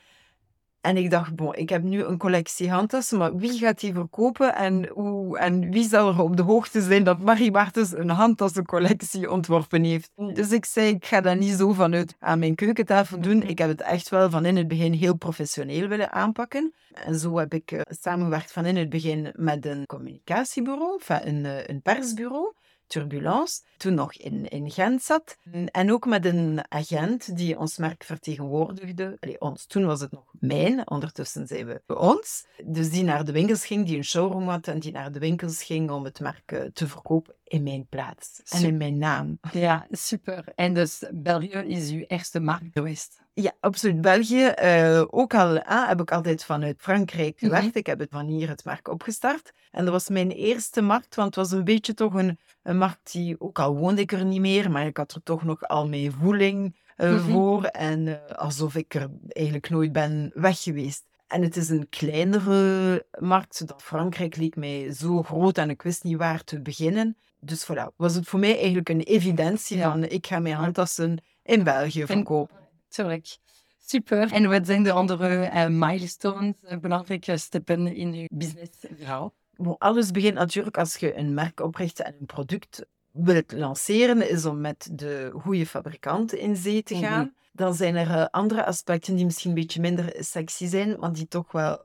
En 0.85 0.97
ik 0.97 1.11
dacht, 1.11 1.35
bon, 1.35 1.55
ik 1.55 1.69
heb 1.69 1.83
nu 1.83 2.03
een 2.03 2.19
collectie 2.19 2.71
handtassen, 2.71 3.19
maar 3.19 3.37
wie 3.37 3.59
gaat 3.59 3.81
die 3.81 3.93
verkopen 3.93 4.55
en, 4.55 4.89
hoe, 4.89 5.39
en 5.39 5.71
wie 5.71 5.89
zal 5.89 6.09
er 6.09 6.21
op 6.21 6.37
de 6.37 6.43
hoogte 6.43 6.83
zijn 6.83 7.05
dat 7.05 7.19
Marie 7.19 7.51
Martens 7.51 7.93
een 7.93 8.09
handtassencollectie 8.09 9.31
ontworpen 9.31 9.85
heeft? 9.85 10.11
Dus 10.35 10.53
ik 10.53 10.65
zei, 10.65 10.89
ik 10.89 11.07
ga 11.07 11.21
dat 11.21 11.39
niet 11.39 11.55
zo 11.55 11.73
vanuit 11.73 12.17
aan 12.19 12.39
mijn 12.39 12.55
keukentafel 12.55 13.21
doen. 13.21 13.43
Ik 13.43 13.59
heb 13.59 13.69
het 13.69 13.81
echt 13.81 14.09
wel 14.09 14.31
van 14.31 14.45
in 14.45 14.57
het 14.57 14.69
begin 14.69 14.93
heel 14.93 15.17
professioneel 15.17 15.89
willen 15.89 16.13
aanpakken. 16.13 16.73
En 16.95 17.19
zo 17.19 17.39
heb 17.39 17.55
ik 17.55 17.73
uh, 17.73 17.81
samengewerkt 17.89 18.53
van 18.53 18.67
in 18.67 18.77
het 18.77 18.89
begin 18.89 19.33
met 19.37 19.67
een 19.67 19.87
communicatiebureau, 19.87 21.01
een, 21.07 21.45
uh, 21.45 21.67
een 21.67 21.83
persbureau. 21.83 22.53
Turbulence, 22.87 23.61
toen 23.77 23.95
nog 23.95 24.13
in, 24.15 24.49
in 24.49 24.71
Gent 24.71 25.03
zat. 25.03 25.37
En 25.67 25.93
ook 25.93 26.07
met 26.07 26.25
een 26.25 26.61
agent 26.69 27.37
die 27.37 27.59
ons 27.59 27.77
merk 27.77 28.05
vertegenwoordigde. 28.05 29.17
Allee, 29.21 29.41
ons, 29.41 29.67
toen 29.67 29.87
was 29.87 30.01
het 30.01 30.13
nog 30.13 30.25
mijn, 30.33 30.91
ondertussen 30.91 31.47
zijn 31.47 31.67
we 31.67 31.99
ons. 31.99 32.47
Dus 32.65 32.91
die 32.91 33.03
naar 33.03 33.25
de 33.25 33.33
winkels 33.33 33.67
ging, 33.67 33.87
die 33.87 33.97
een 33.97 34.05
showroom 34.05 34.49
had 34.49 34.69
en 34.69 34.79
die 34.79 34.93
naar 34.93 35.13
de 35.13 35.19
winkels 35.19 35.63
ging 35.63 35.91
om 35.91 36.05
het 36.05 36.21
merk 36.21 36.53
eh, 36.53 36.63
te 36.73 36.89
verkopen 36.89 37.35
in 37.45 37.63
mijn 37.63 37.87
plaats 37.87 38.43
en 38.45 38.65
in 38.65 38.77
mijn 38.77 38.99
naam. 38.99 39.39
Ja, 39.53 39.87
super. 39.91 40.45
En 40.55 40.75
dus 40.75 41.05
België 41.13 41.49
is 41.49 41.91
uw 41.91 42.05
eerste 42.07 42.41
markt 42.41 42.73
geweest? 42.73 43.24
Ja, 43.37 43.53
absoluut. 43.61 44.01
België, 44.01 44.53
uh, 44.65 45.03
ook 45.11 45.35
al 45.35 45.63
ah, 45.63 45.89
heb 45.89 46.01
ik 46.01 46.13
altijd 46.13 46.45
vanuit 46.45 46.81
Frankrijk 46.83 47.41
mhm. 47.41 47.45
gewerkt. 47.55 47.77
Ik 47.77 47.87
heb 47.87 47.99
het 47.99 48.09
van 48.11 48.27
hier 48.27 48.49
het 48.49 48.65
merk 48.65 48.89
opgestart. 48.89 49.53
En 49.71 49.85
dat 49.85 49.93
was 49.93 50.09
mijn 50.09 50.31
eerste 50.31 50.81
markt, 50.83 51.15
want 51.15 51.35
het 51.35 51.49
was 51.49 51.59
een 51.59 51.65
beetje 51.65 51.95
toch 51.95 52.15
een, 52.15 52.39
een 52.63 52.77
markt 52.79 53.13
die, 53.13 53.41
ook 53.41 53.59
al 53.59 53.77
woonde 53.77 54.01
ik 54.01 54.13
er 54.13 54.25
niet 54.25 54.41
meer, 54.41 54.71
maar 54.71 54.87
ik 54.87 54.97
had 54.97 55.13
er 55.13 55.23
toch 55.23 55.45
nog 55.45 55.63
al 55.63 55.89
mee 55.89 56.11
voeling. 56.11 56.83
eh, 56.97 57.11
Mhm. 57.11 57.31
voor. 57.31 57.65
En 57.65 58.09
eh, 58.09 58.37
alsof 58.37 58.75
ik 58.75 58.95
er 58.95 59.09
eigenlijk 59.29 59.71
nooit 59.71 59.93
ben 59.93 60.31
weg 60.35 60.63
geweest. 60.63 61.05
En 61.27 61.43
het 61.43 61.57
is 61.57 61.69
een 61.69 61.89
kleinere 61.89 63.07
markt. 63.19 63.67
Dat 63.67 63.83
Frankrijk 63.83 64.37
leek 64.37 64.57
mij 64.57 64.93
zo 64.93 65.23
groot 65.23 65.59
en 65.59 65.71
ik 65.71 65.83
wist 65.83 66.05
niet 66.05 66.17
waar 66.17 66.45
te 66.45 66.61
beginnen. 66.63 67.17
Dus 67.41 67.65
voilà, 67.73 67.97
was 67.97 68.15
het 68.15 68.27
voor 68.29 68.39
mij 68.41 68.57
eigenlijk 68.57 68.89
een 68.89 69.01
evidentie 69.01 69.77
Ja. 69.77 69.91
van 69.91 70.05
ik 70.05 70.27
ga 70.27 70.39
mijn 70.39 70.55
handtassen 70.55 71.23
in 71.43 71.65
België 71.65 72.07
verkopen. 72.07 72.57
Tuurlijk. 72.95 73.37
Super. 73.79 74.33
En 74.33 74.49
wat 74.51 74.67
zijn 74.67 74.83
de 74.83 74.93
andere 74.93 75.45
eh, 75.45 75.67
milestones, 75.69 76.55
eh, 76.63 76.79
belangrijke 76.79 77.37
stappen 77.37 77.95
in 77.95 78.15
je 78.15 78.29
businessverhaal? 78.33 79.33
Bon, 79.57 79.79
alles 79.79 80.11
begint 80.11 80.35
natuurlijk 80.35 80.79
als 80.79 80.97
je 80.97 81.17
een 81.17 81.35
merk 81.35 81.61
opricht 81.61 82.01
en 82.01 82.15
een 82.21 82.27
product 82.27 82.87
wilt 83.11 83.53
lanceren, 83.53 84.31
is 84.31 84.45
om 84.45 84.61
met 84.61 84.89
de 84.93 85.31
goede 85.41 85.67
fabrikant 85.67 86.33
in 86.33 86.57
zee 86.57 86.83
te 86.83 86.97
gaan. 86.97 87.21
Mhm. 87.25 87.33
Dan 87.53 87.75
zijn 87.75 87.95
er 87.97 88.11
eh, 88.11 88.25
andere 88.31 88.65
aspecten 88.65 89.17
die 89.17 89.25
misschien 89.25 89.51
een 89.51 89.57
beetje 89.57 89.81
minder 89.81 90.15
sexy 90.19 90.67
zijn, 90.67 90.99
maar 90.99 91.13
die 91.13 91.29
toch 91.29 91.53
wel 91.53 91.81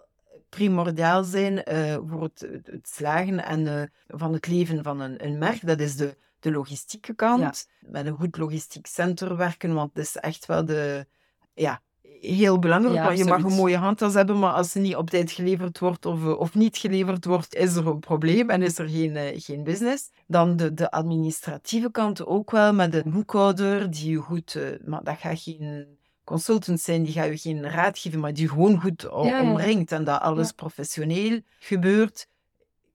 primordiaal 0.49 1.23
zijn 1.23 1.61
voor 2.07 2.23
het, 2.23 2.47
het- 2.65 2.89
slagen 2.89 3.45
en, 3.45 3.91
van 4.07 4.33
het 4.33 4.47
leven 4.47 4.83
van 4.83 4.99
een, 4.99 5.25
een 5.25 5.37
merk. 5.37 5.67
Dat 5.67 5.79
is 5.79 5.95
de, 5.95 6.17
de 6.39 6.51
logistieke 6.51 7.13
kant. 7.13 7.67
Met 7.79 8.05
een 8.05 8.15
goed 8.15 8.37
logistiek 8.37 8.85
center 8.87 9.35
werken, 9.37 9.73
want 9.73 9.91
het 9.93 10.05
is 10.05 10.15
echt 10.15 10.45
wel 10.45 10.65
de... 10.65 11.07
Ja, 11.53 11.81
heel 12.21 12.59
belangrijk, 12.59 12.95
Ja, 12.95 13.05
want 13.05 13.17
je 13.17 13.23
mag 13.25 13.43
een 13.43 13.57
mooie 13.57 13.77
handtas 13.77 14.13
hebben, 14.13 14.39
maar 14.39 14.53
als 14.53 14.71
ze 14.71 14.79
niet 14.79 14.95
op 14.95 15.09
tijd 15.09 15.31
geleverd 15.31 15.79
wordt 15.79 16.05
of, 16.05 16.23
eh, 16.23 16.39
of 16.39 16.53
niet 16.55 16.77
geleverd 16.77 17.25
wordt, 17.25 17.55
is 17.55 17.75
er 17.75 17.87
een 17.87 17.99
probleem 17.99 18.49
en 18.49 18.61
is 18.61 18.77
er 18.77 18.89
geen, 18.89 19.15
eh, 19.15 19.39
geen 19.41 19.63
business. 19.63 20.09
Dan 20.27 20.55
de, 20.55 20.73
de 20.73 20.91
administratieve 20.91 21.91
kant 21.91 22.25
ook 22.25 22.51
wel, 22.51 22.73
met 22.73 22.93
een 22.93 23.11
boekhouder 23.11 23.91
die 23.91 24.09
je 24.11 24.17
goed... 24.17 24.55
eh, 24.55 24.63
maar 24.85 25.03
dat 25.03 25.17
gaat 25.17 25.39
geen 25.41 25.97
consultant 26.23 26.79
zijn, 26.79 27.03
die 27.03 27.13
gaat 27.13 27.27
je 27.27 27.37
geen 27.37 27.69
raad 27.69 27.99
geven, 27.99 28.19
maar 28.19 28.33
die 28.33 28.49
gewoon 28.49 28.81
goed 28.81 29.09
omringt 29.09 29.91
en 29.91 30.03
dat 30.03 30.21
alles 30.21 30.51
professioneel 30.51 31.39
gebeurt. 31.59 32.27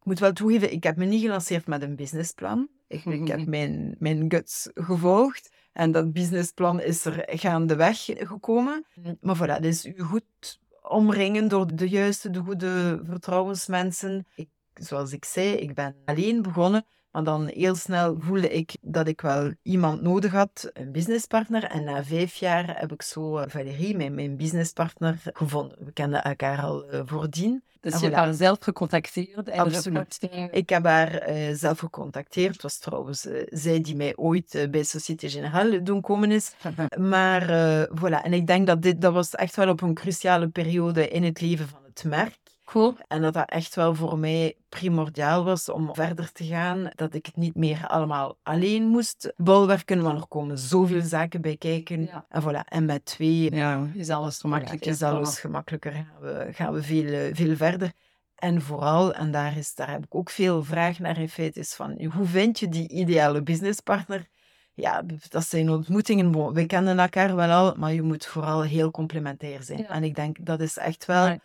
Ik 0.04 0.11
moet 0.11 0.18
wel 0.18 0.32
toegeven, 0.32 0.73
ik 0.73 0.82
heb 0.82 0.96
me 0.96 1.04
niet 1.04 1.20
gelanceerd 1.23 1.66
met 1.66 1.82
een 1.82 1.96
businessplan. 1.96 2.68
Ik, 2.88 3.04
ik 3.04 3.28
heb 3.28 3.38
Mhm. 3.38 3.50
mijn, 3.50 3.94
mijn 3.99 4.25
guts 4.28 4.68
gevolgd. 4.75 5.52
En 5.73 5.92
dat 5.92 6.12
businessplan 6.12 6.80
is 6.80 7.04
er 7.04 7.23
gaandeweg 7.26 8.04
gekomen. 8.04 8.84
Maar 9.20 9.37
voilà, 9.37 9.61
dus 9.61 9.84
u 9.87 10.00
goed 10.00 10.61
omringen 10.82 11.49
door 11.49 11.76
de 11.76 11.88
juiste, 11.88 12.30
de 12.30 12.38
goede 12.40 13.00
vertrouwensmensen. 13.04 14.26
Ik, 14.34 14.49
zoals 14.75 15.12
ik 15.12 15.25
zei, 15.25 15.49
ik 15.54 15.75
ben 15.75 15.96
alleen 16.04 16.42
begonnen. 16.42 16.84
Maar 17.14 17.25
dan 17.25 17.47
heel 17.47 17.75
snel 17.75 18.16
voelde 18.18 18.49
ik 18.49 18.76
dat 18.80 19.09
ik 19.09 19.21
wel 19.21 19.52
iemand 19.62 20.02
nodig 20.02 20.33
had, 20.33 20.71
een 20.73 20.92
businesspartner. 20.92 21.64
En 21.64 21.85
na 21.85 22.04
vijf 22.04 22.35
jaar 22.35 22.80
heb 22.80 22.92
ik 22.92 23.02
zo 23.02 23.37
eh, 23.38 23.49
Valérie, 23.49 23.97
mijn, 23.97 24.14
mijn 24.14 24.37
businesspartner, 24.37 25.23
gevonden. 25.25 25.76
We 25.85 25.92
kenden 25.92 26.25
elkaar 26.25 26.62
al 26.62 26.85
eh, 26.85 27.00
voordien. 27.04 27.62
Dus 27.80 27.94
je 27.94 28.04
hebt 28.04 28.14
haar 28.14 28.35
zelf 28.35 28.59
gecontacteerd. 28.61 29.49
En 29.49 29.59
Absoluut. 29.59 30.18
Ik 30.50 30.68
heb 30.68 30.85
haar 30.85 31.12
eh, 31.12 31.54
zelf 31.54 31.78
gecontacteerd. 31.78 32.52
Het 32.52 32.62
was 32.62 32.78
trouwens 32.78 33.26
zij 33.49 33.80
die 33.80 33.97
mij 33.97 34.16
ooit 34.16 34.66
bij 34.71 34.83
Société 34.83 35.28
Générale 35.28 35.83
doen 35.83 36.00
komen 36.00 36.30
is. 36.30 36.52
Maar 36.99 37.42
voilà, 37.88 38.23
en 38.23 38.33
ik 38.33 38.47
denk 38.47 38.66
dat 38.66 38.83
dit 38.83 39.00
dat 39.00 39.12
was 39.12 39.35
echt 39.35 39.56
wel 39.56 39.68
op 39.68 39.83
een 39.83 39.94
cruciale 39.94 40.49
periode 40.49 41.09
in 41.09 41.23
het 41.23 41.40
leven 41.40 41.68
van 41.68 41.80
het 41.85 42.04
merk. 42.04 42.42
Cool. 42.75 42.97
En 43.09 43.23
dat 43.23 43.35
dat 43.35 43.49
echt 43.50 43.75
wel 43.75 43.95
voor 43.95 44.19
mij 44.19 44.57
primordiaal 44.69 45.45
was 45.45 45.69
om 45.69 45.95
verder 45.95 46.33
te 46.33 46.45
gaan. 46.45 46.90
Dat 46.95 47.14
ik 47.14 47.26
het 47.26 47.37
niet 47.37 47.54
meer 47.54 47.87
allemaal 47.87 48.37
alleen 48.43 48.87
moest 48.87 49.33
bolwerken, 49.37 50.02
want 50.02 50.21
er 50.21 50.26
komen 50.26 50.59
zoveel 50.59 51.00
zaken 51.00 51.40
bij 51.40 51.57
kijken. 51.57 52.02
Ja. 52.02 52.26
En 52.28 52.43
voilà, 52.43 52.69
en 52.69 52.85
met 52.85 53.04
twee 53.04 53.54
Ja, 53.54 53.87
is 53.93 54.11
alles 54.11 54.38
gemakkelijker. 54.38 54.90
is 54.90 55.02
alles 55.02 55.38
gemakkelijker. 55.40 55.93
Gaan 55.93 56.21
we, 56.21 56.49
gaan 56.52 56.73
we 56.73 56.83
veel, 56.83 57.12
eh, 57.12 57.35
veel 57.35 57.57
verder. 57.57 57.93
En 58.35 58.62
vooral, 58.62 59.14
en 59.14 59.31
daar, 59.31 59.57
is, 59.57 59.75
daar 59.75 59.90
heb 59.90 60.04
ik 60.04 60.14
ook 60.14 60.31
veel 60.31 60.64
vraag 60.64 60.99
naar 60.99 61.19
in 61.19 61.28
feite, 61.28 61.61
is 61.61 61.75
van 61.75 62.04
hoe 62.14 62.26
vind 62.26 62.59
je 62.59 62.69
die 62.69 62.88
ideale 62.88 63.43
businesspartner? 63.43 64.28
Ja, 64.73 65.02
dat 65.28 65.47
zijn 65.47 65.71
ontmoetingen. 65.71 66.52
We 66.52 66.66
kennen 66.66 66.99
elkaar 66.99 67.37
wel 67.37 67.50
al, 67.50 67.75
maar 67.76 67.93
je 67.93 68.02
moet 68.02 68.26
vooral 68.26 68.62
heel 68.62 68.90
complementair 68.90 69.62
zijn. 69.62 69.78
Ja. 69.78 69.88
En 69.88 70.04
ik 70.04 70.14
denk 70.14 70.37
dat 70.40 70.61
is 70.61 70.76
echt 70.76 71.04
wel. 71.04 71.38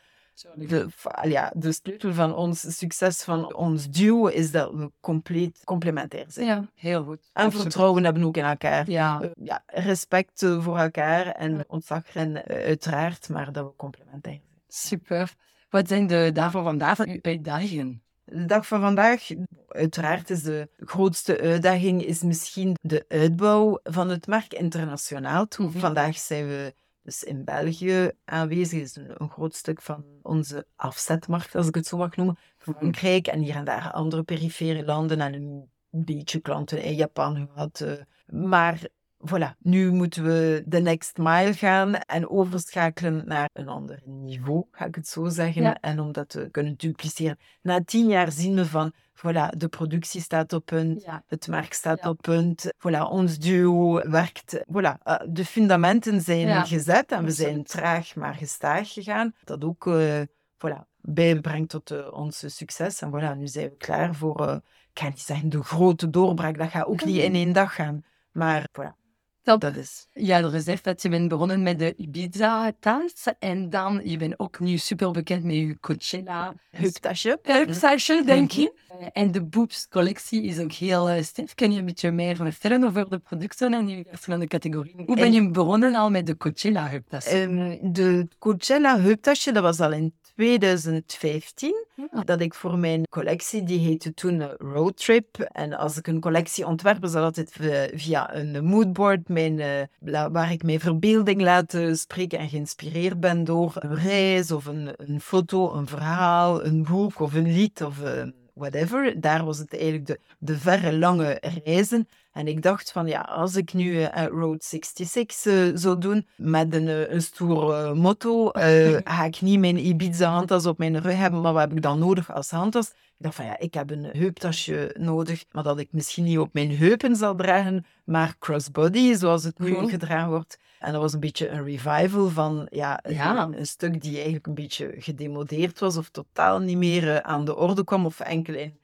De, 0.55 0.87
ja, 1.23 1.51
de 1.55 1.71
sleutel 1.71 2.13
van 2.13 2.35
ons 2.35 2.77
succes, 2.77 3.23
van 3.23 3.55
ons 3.55 3.89
duo, 3.89 4.27
is 4.27 4.51
dat 4.51 4.73
we 4.73 4.91
compleet 4.99 5.61
complementair 5.63 6.25
zijn. 6.27 6.47
Ja, 6.47 6.69
heel 6.75 7.03
goed. 7.03 7.29
En 7.33 7.43
Absoluut. 7.45 7.61
vertrouwen 7.61 8.03
hebben 8.03 8.23
ook 8.23 8.37
in 8.37 8.43
elkaar. 8.43 8.89
Ja, 8.89 9.21
Eh, 9.21 9.29
ja, 9.43 9.63
respect 9.65 10.43
eh, 10.43 10.63
voor 10.63 10.77
elkaar 10.77 11.25
en 11.27 11.63
ontzag 11.67 12.15
en 12.15 12.45
eh, 12.45 12.65
uiteraard, 12.65 13.29
maar 13.29 13.51
dat 13.51 13.65
we 13.65 13.71
complementair 13.75 14.33
zijn. 14.33 14.61
super. 14.67 15.33
Wat 15.69 15.87
zijn 15.87 16.07
de 16.07 16.29
daarvoor 16.33 16.63
vandaag 16.63 16.99
uw 16.99 17.19
uitdagingen? 17.21 18.01
De 18.25 18.45
dag 18.45 18.67
van 18.67 18.81
vandaag, 18.81 19.27
uiteraard 19.67 20.29
is 20.29 20.43
de 20.43 20.69
grootste 20.77 21.39
uitdaging 21.41 22.03
is 22.03 22.21
misschien 22.21 22.75
de 22.81 23.05
uitbouw 23.07 23.79
van 23.83 24.09
het 24.09 24.27
merk 24.27 24.53
internationaal 24.53 25.47
toe. 25.47 25.69
Mhm. 25.69 25.79
Vandaag 25.79 26.17
zijn 26.17 26.47
we 26.47 26.73
dus 27.01 27.23
in 27.23 27.43
België 27.43 28.11
aanwezig, 28.25 28.81
is 28.81 28.95
een, 28.95 29.29
groot 29.29 29.55
stuk 29.55 29.81
van 29.81 30.05
onze 30.21 30.67
afzetmarkt, 30.75 31.55
als 31.55 31.67
ik 31.67 31.75
het 31.75 31.87
zo 31.87 31.97
mag 31.97 32.15
noemen. 32.15 32.37
Frankrijk 32.57 33.27
en 33.27 33.41
hier 33.41 33.55
en 33.55 33.65
daar 33.65 33.91
andere 33.91 34.23
perifere 34.23 34.85
landen 34.85 35.21
en 35.21 35.33
een 35.33 35.69
beetje 35.89 36.39
klanten 36.39 36.83
in 36.83 36.95
Japan 36.95 37.47
gehad. 37.47 37.81
eh. 37.81 37.93
Maar 38.25 38.87
voilà, 39.27 39.55
nu 39.59 39.91
moeten 39.91 40.23
we 40.23 40.63
de 40.65 40.79
next 40.79 41.17
mile 41.17 41.53
gaan 41.53 41.95
en 41.95 42.29
overschakelen 42.29 43.27
naar 43.27 43.49
een 43.53 43.67
ander 43.67 43.99
niveau, 44.05 44.65
ga 44.71 44.85
ik 44.85 44.95
het 44.95 45.07
zo 45.07 45.29
zeggen. 45.29 45.61
Ja. 45.61 45.77
En 45.79 45.99
om 45.99 46.11
dat 46.11 46.29
te 46.29 46.47
kunnen 46.51 46.73
dupliceren. 46.77 47.37
Na 47.61 47.83
tien 47.83 48.07
jaar 48.07 48.31
zien 48.31 48.55
we 48.55 48.65
van, 48.65 48.93
voilà, 49.15 49.57
de 49.57 49.67
productie 49.67 50.21
staat 50.21 50.53
op 50.53 50.65
punt, 50.65 51.03
Ja. 51.03 51.23
het 51.27 51.47
merk 51.47 51.73
staat 51.73 51.99
Ja. 52.03 52.09
op 52.09 52.21
punt, 52.21 52.65
voilà, 52.73 53.01
ons 53.09 53.37
duo 53.37 54.09
werkt. 54.09 54.63
Voilà, 54.73 55.03
eh, 55.03 55.15
de 55.29 55.45
fundamenten 55.45 56.21
zijn 56.21 56.65
gezet 56.65 57.11
en 57.11 57.23
we 57.23 57.31
zijn 57.31 57.63
traag 57.63 58.15
maar 58.15 58.35
gestaag 58.35 58.93
gegaan. 58.93 59.33
Dat 59.43 59.63
ook 59.63 59.87
eh, 59.87 60.21
voilà, 60.57 60.87
bijbrengt 61.01 61.69
tot 61.69 61.91
eh, 61.91 62.13
ons 62.13 62.55
succes. 62.55 63.01
En 63.01 63.09
voilà, 63.11 63.37
nu 63.37 63.47
zijn 63.47 63.69
we 63.69 63.75
klaar 63.77 64.15
voor, 64.15 64.61
ik 64.93 64.99
ga 64.99 65.07
niet 65.07 65.19
zeggen 65.19 65.49
de 65.49 65.63
grote 65.63 66.09
doorbraak, 66.09 66.57
dat 66.57 66.69
gaat 66.69 66.85
ook 66.85 67.05
niet 67.05 67.17
in 67.17 67.33
één 67.35 67.53
dag 67.53 67.75
gaan. 67.75 68.03
Maar 68.31 68.67
voilà, 68.79 68.98
Top. 69.43 69.61
dat 69.61 69.75
is... 69.75 70.07
Je 70.13 70.33
had 70.33 70.51
gezegd 70.51 70.83
dat 70.83 71.01
je 71.01 71.09
bent 71.09 71.27
begonnen 71.29 71.63
met 71.63 71.79
de 71.79 71.93
Ibiza-dans 71.97 73.23
en 73.39 73.69
dan 73.69 74.01
je 74.03 74.17
bent 74.17 74.39
ook 74.39 74.59
nu 74.59 74.77
super 74.77 75.11
bekend 75.11 75.43
met 75.43 75.55
je 75.55 75.79
Coachella 75.79 76.53
Heuptasje. 76.71 77.39
heuptasje, 77.41 78.21
denk 78.25 78.51
ik. 78.53 78.71
Eh, 78.99 79.07
En 79.13 79.31
de 79.31 79.43
Boobs-collectie 79.43 80.43
is 80.43 80.59
ook 80.59 80.71
heel 80.71 81.09
uh, 81.11 81.21
sterk. 81.21 81.51
Kun 81.55 81.71
je 81.71 81.79
een 81.79 81.85
beetje 81.85 82.11
meer 82.11 82.35
vertellen 82.35 82.83
over 82.83 83.09
de 83.09 83.19
producten 83.19 83.73
en 83.73 83.87
je 83.87 84.05
verschillende 84.09 84.47
categorieën? 84.47 85.03
Hoe 85.05 85.15
ben 85.15 85.25
En- 85.25 85.31
je 85.33 85.49
begonnen 85.51 85.95
al 85.95 86.09
met 86.09 86.25
de 86.25 86.37
Coachella-heuptasje? 86.37 87.29
Ehm, 87.29 87.91
de 87.91 88.27
Coachella 88.39 88.99
heuptasje, 88.99 89.51
dat 89.51 89.63
was 89.63 89.79
al 89.79 89.91
in 89.93 90.13
2015. 90.39 91.85
Ah. 92.11 92.25
Dat 92.25 92.41
ik 92.41 92.53
voor 92.53 92.77
mijn 92.77 93.03
collectie, 93.09 93.63
die 93.63 93.79
heette 93.79 94.13
toen 94.13 94.41
eh, 94.41 94.47
Roadtrip. 94.57 95.39
En 95.39 95.73
als 95.73 95.97
ik 95.97 96.07
een 96.07 96.19
collectie 96.19 96.65
ontwerp, 96.65 97.03
is 97.03 97.11
dat 97.11 97.23
altijd 97.23 97.51
via 97.93 98.35
een 98.35 98.65
moodboard, 98.65 99.29
mijn, 99.29 99.59
eh, 99.59 100.27
waar 100.31 100.51
ik 100.51 100.63
mijn 100.63 100.79
verbeelding 100.79 101.41
laat 101.41 101.73
eh, 101.73 101.93
spreken 101.93 102.39
en 102.39 102.49
geïnspireerd 102.49 103.19
ben 103.19 103.43
door 103.43 103.73
een 103.75 103.95
reis 103.95 104.51
of 104.51 104.65
een, 104.65 104.93
een 104.97 105.21
foto, 105.21 105.73
een 105.73 105.87
verhaal, 105.87 106.65
een 106.65 106.83
boek 106.83 107.19
of 107.19 107.33
een 107.33 107.51
lied 107.53 107.83
of 107.83 108.01
eh, 108.03 108.23
whatever. 108.59 109.21
Daar 109.21 109.45
was 109.45 109.57
het 109.57 109.73
eigenlijk 109.73 110.05
de, 110.05 110.19
de 110.39 110.57
verre, 110.57 110.97
lange 110.97 111.41
reizen. 111.63 112.07
En 112.31 112.47
ik 112.47 112.61
dacht 112.61 112.91
van, 112.91 113.07
ja, 113.07 113.21
als 113.21 113.55
ik 113.55 113.73
nu 113.73 114.01
eh, 114.01 114.25
Road 114.25 114.63
66 114.63 115.45
eh, 115.45 115.53
zou 115.73 115.99
doen 115.99 116.27
met 116.35 116.73
een, 116.73 116.87
eh, 116.87 117.11
een 117.11 117.21
stoer 117.21 117.97
motto, 117.97 118.49
ga 119.03 119.23
ik 119.25 119.41
niet 119.41 119.59
mijn 119.59 119.85
Ibiza-handtas 119.85 120.65
op 120.65 120.77
mijn 120.77 121.01
rug 121.01 121.15
hebben, 121.15 121.41
maar 121.41 121.53
wat 121.53 121.61
heb 121.61 121.71
ik 121.71 121.81
dan 121.81 121.99
nodig 121.99 122.33
als 122.33 122.49
handtas? 122.49 122.93
Ik 123.19 123.25
dacht 123.25 123.37
van, 123.37 123.45
ja, 123.45 123.59
ik 123.59 123.73
heb 123.73 123.91
een 123.91 124.03
heuptasje 124.03 124.95
nodig, 124.99 125.45
maar 125.51 125.63
dat 125.63 125.79
ik 125.79 125.87
misschien 125.91 126.23
niet 126.23 126.37
op 126.39 126.53
mijn 126.53 126.77
heupen 126.77 127.15
zal 127.15 127.35
dragen, 127.35 127.85
maar 128.05 128.35
crossbody, 128.39 129.13
zoals 129.13 129.43
het 129.43 129.59
nu 129.59 129.71
Cool. 129.73 129.87
gedragen 129.87 130.29
wordt. 130.29 130.59
En 130.79 130.91
dat 130.91 131.01
was 131.01 131.13
een 131.13 131.19
beetje 131.19 131.49
een 131.49 131.63
revival 131.63 132.29
van 132.29 132.67
ja, 132.69 132.99
Ja. 133.09 133.43
Een, 133.43 133.57
een 133.59 133.67
stuk 133.67 134.01
die 134.01 134.15
eigenlijk 134.15 134.47
een 134.47 134.53
beetje 134.53 134.93
gedemodeerd 134.97 135.79
was 135.79 135.97
of 135.97 136.09
totaal 136.09 136.59
niet 136.59 136.77
meer 136.77 137.09
eh, 137.15 137.17
aan 137.17 137.45
de 137.45 137.55
orde 137.55 137.83
kwam 137.83 138.05
of 138.05 138.19
enkel 138.19 138.53
in 138.53 138.79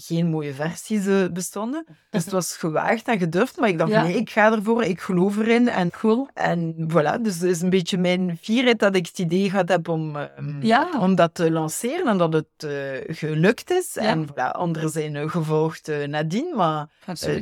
geen 0.00 0.26
mooie 0.26 0.54
versies 0.54 1.06
eh, 1.06 1.24
bestonden. 1.32 1.84
Dus 2.10 2.24
het 2.24 2.32
was 2.40 2.56
gewaagd 2.56 3.08
en 3.08 3.18
gedurfd, 3.18 3.56
maar 3.56 3.68
ik 3.68 3.78
dacht, 3.78 3.90
Ja. 3.90 4.02
nee, 4.02 4.16
ik 4.16 4.30
ga 4.30 4.52
ervoor, 4.52 4.82
ik 4.82 5.00
geloof 5.00 5.36
erin. 5.38 5.68
En, 5.68 5.90
Cool. 5.90 6.28
en 6.34 6.74
voilà, 6.92 7.20
dus 7.22 7.34
het 7.34 7.42
is 7.50 7.60
een 7.60 7.70
beetje 7.70 7.98
mijn 7.98 8.36
fierheid 8.40 8.78
dat 8.78 8.94
ik 8.94 9.06
het 9.06 9.18
idee 9.18 9.50
gehad 9.50 9.68
heb 9.68 9.88
om, 9.88 10.16
eh, 10.16 10.24
Ja. 10.60 10.90
om 11.00 11.14
dat 11.14 11.34
te 11.34 11.50
lanceren 11.50 12.06
en 12.06 12.18
dat 12.18 12.32
het 12.32 12.46
eh, 12.56 13.14
gelukt 13.16 13.70
is. 13.70 13.94
Ja. 13.94 14.00
En 14.02 14.26
voilà, 14.30 14.50
anderen 14.52 14.90
zijn 14.90 15.16
eh, 15.16 15.30
gevolgd 15.30 15.90
nadien, 16.06 16.56
maar 16.56 16.86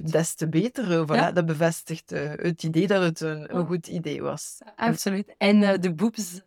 des 0.03 0.35
te 0.35 0.49
beter. 0.49 1.05
voilà. 1.07 1.33
Dat 1.33 1.47
bevestigt 1.47 2.11
het 2.37 2.63
idee 2.63 2.87
dat 2.87 3.03
het 3.03 3.21
een, 3.21 3.57
een 3.57 3.67
goed 3.67 3.87
idee 3.87 4.23
was. 4.23 4.59
Absoluut. 4.77 5.35
En 5.39 5.81
de 5.81 5.95
boobs 5.95 6.41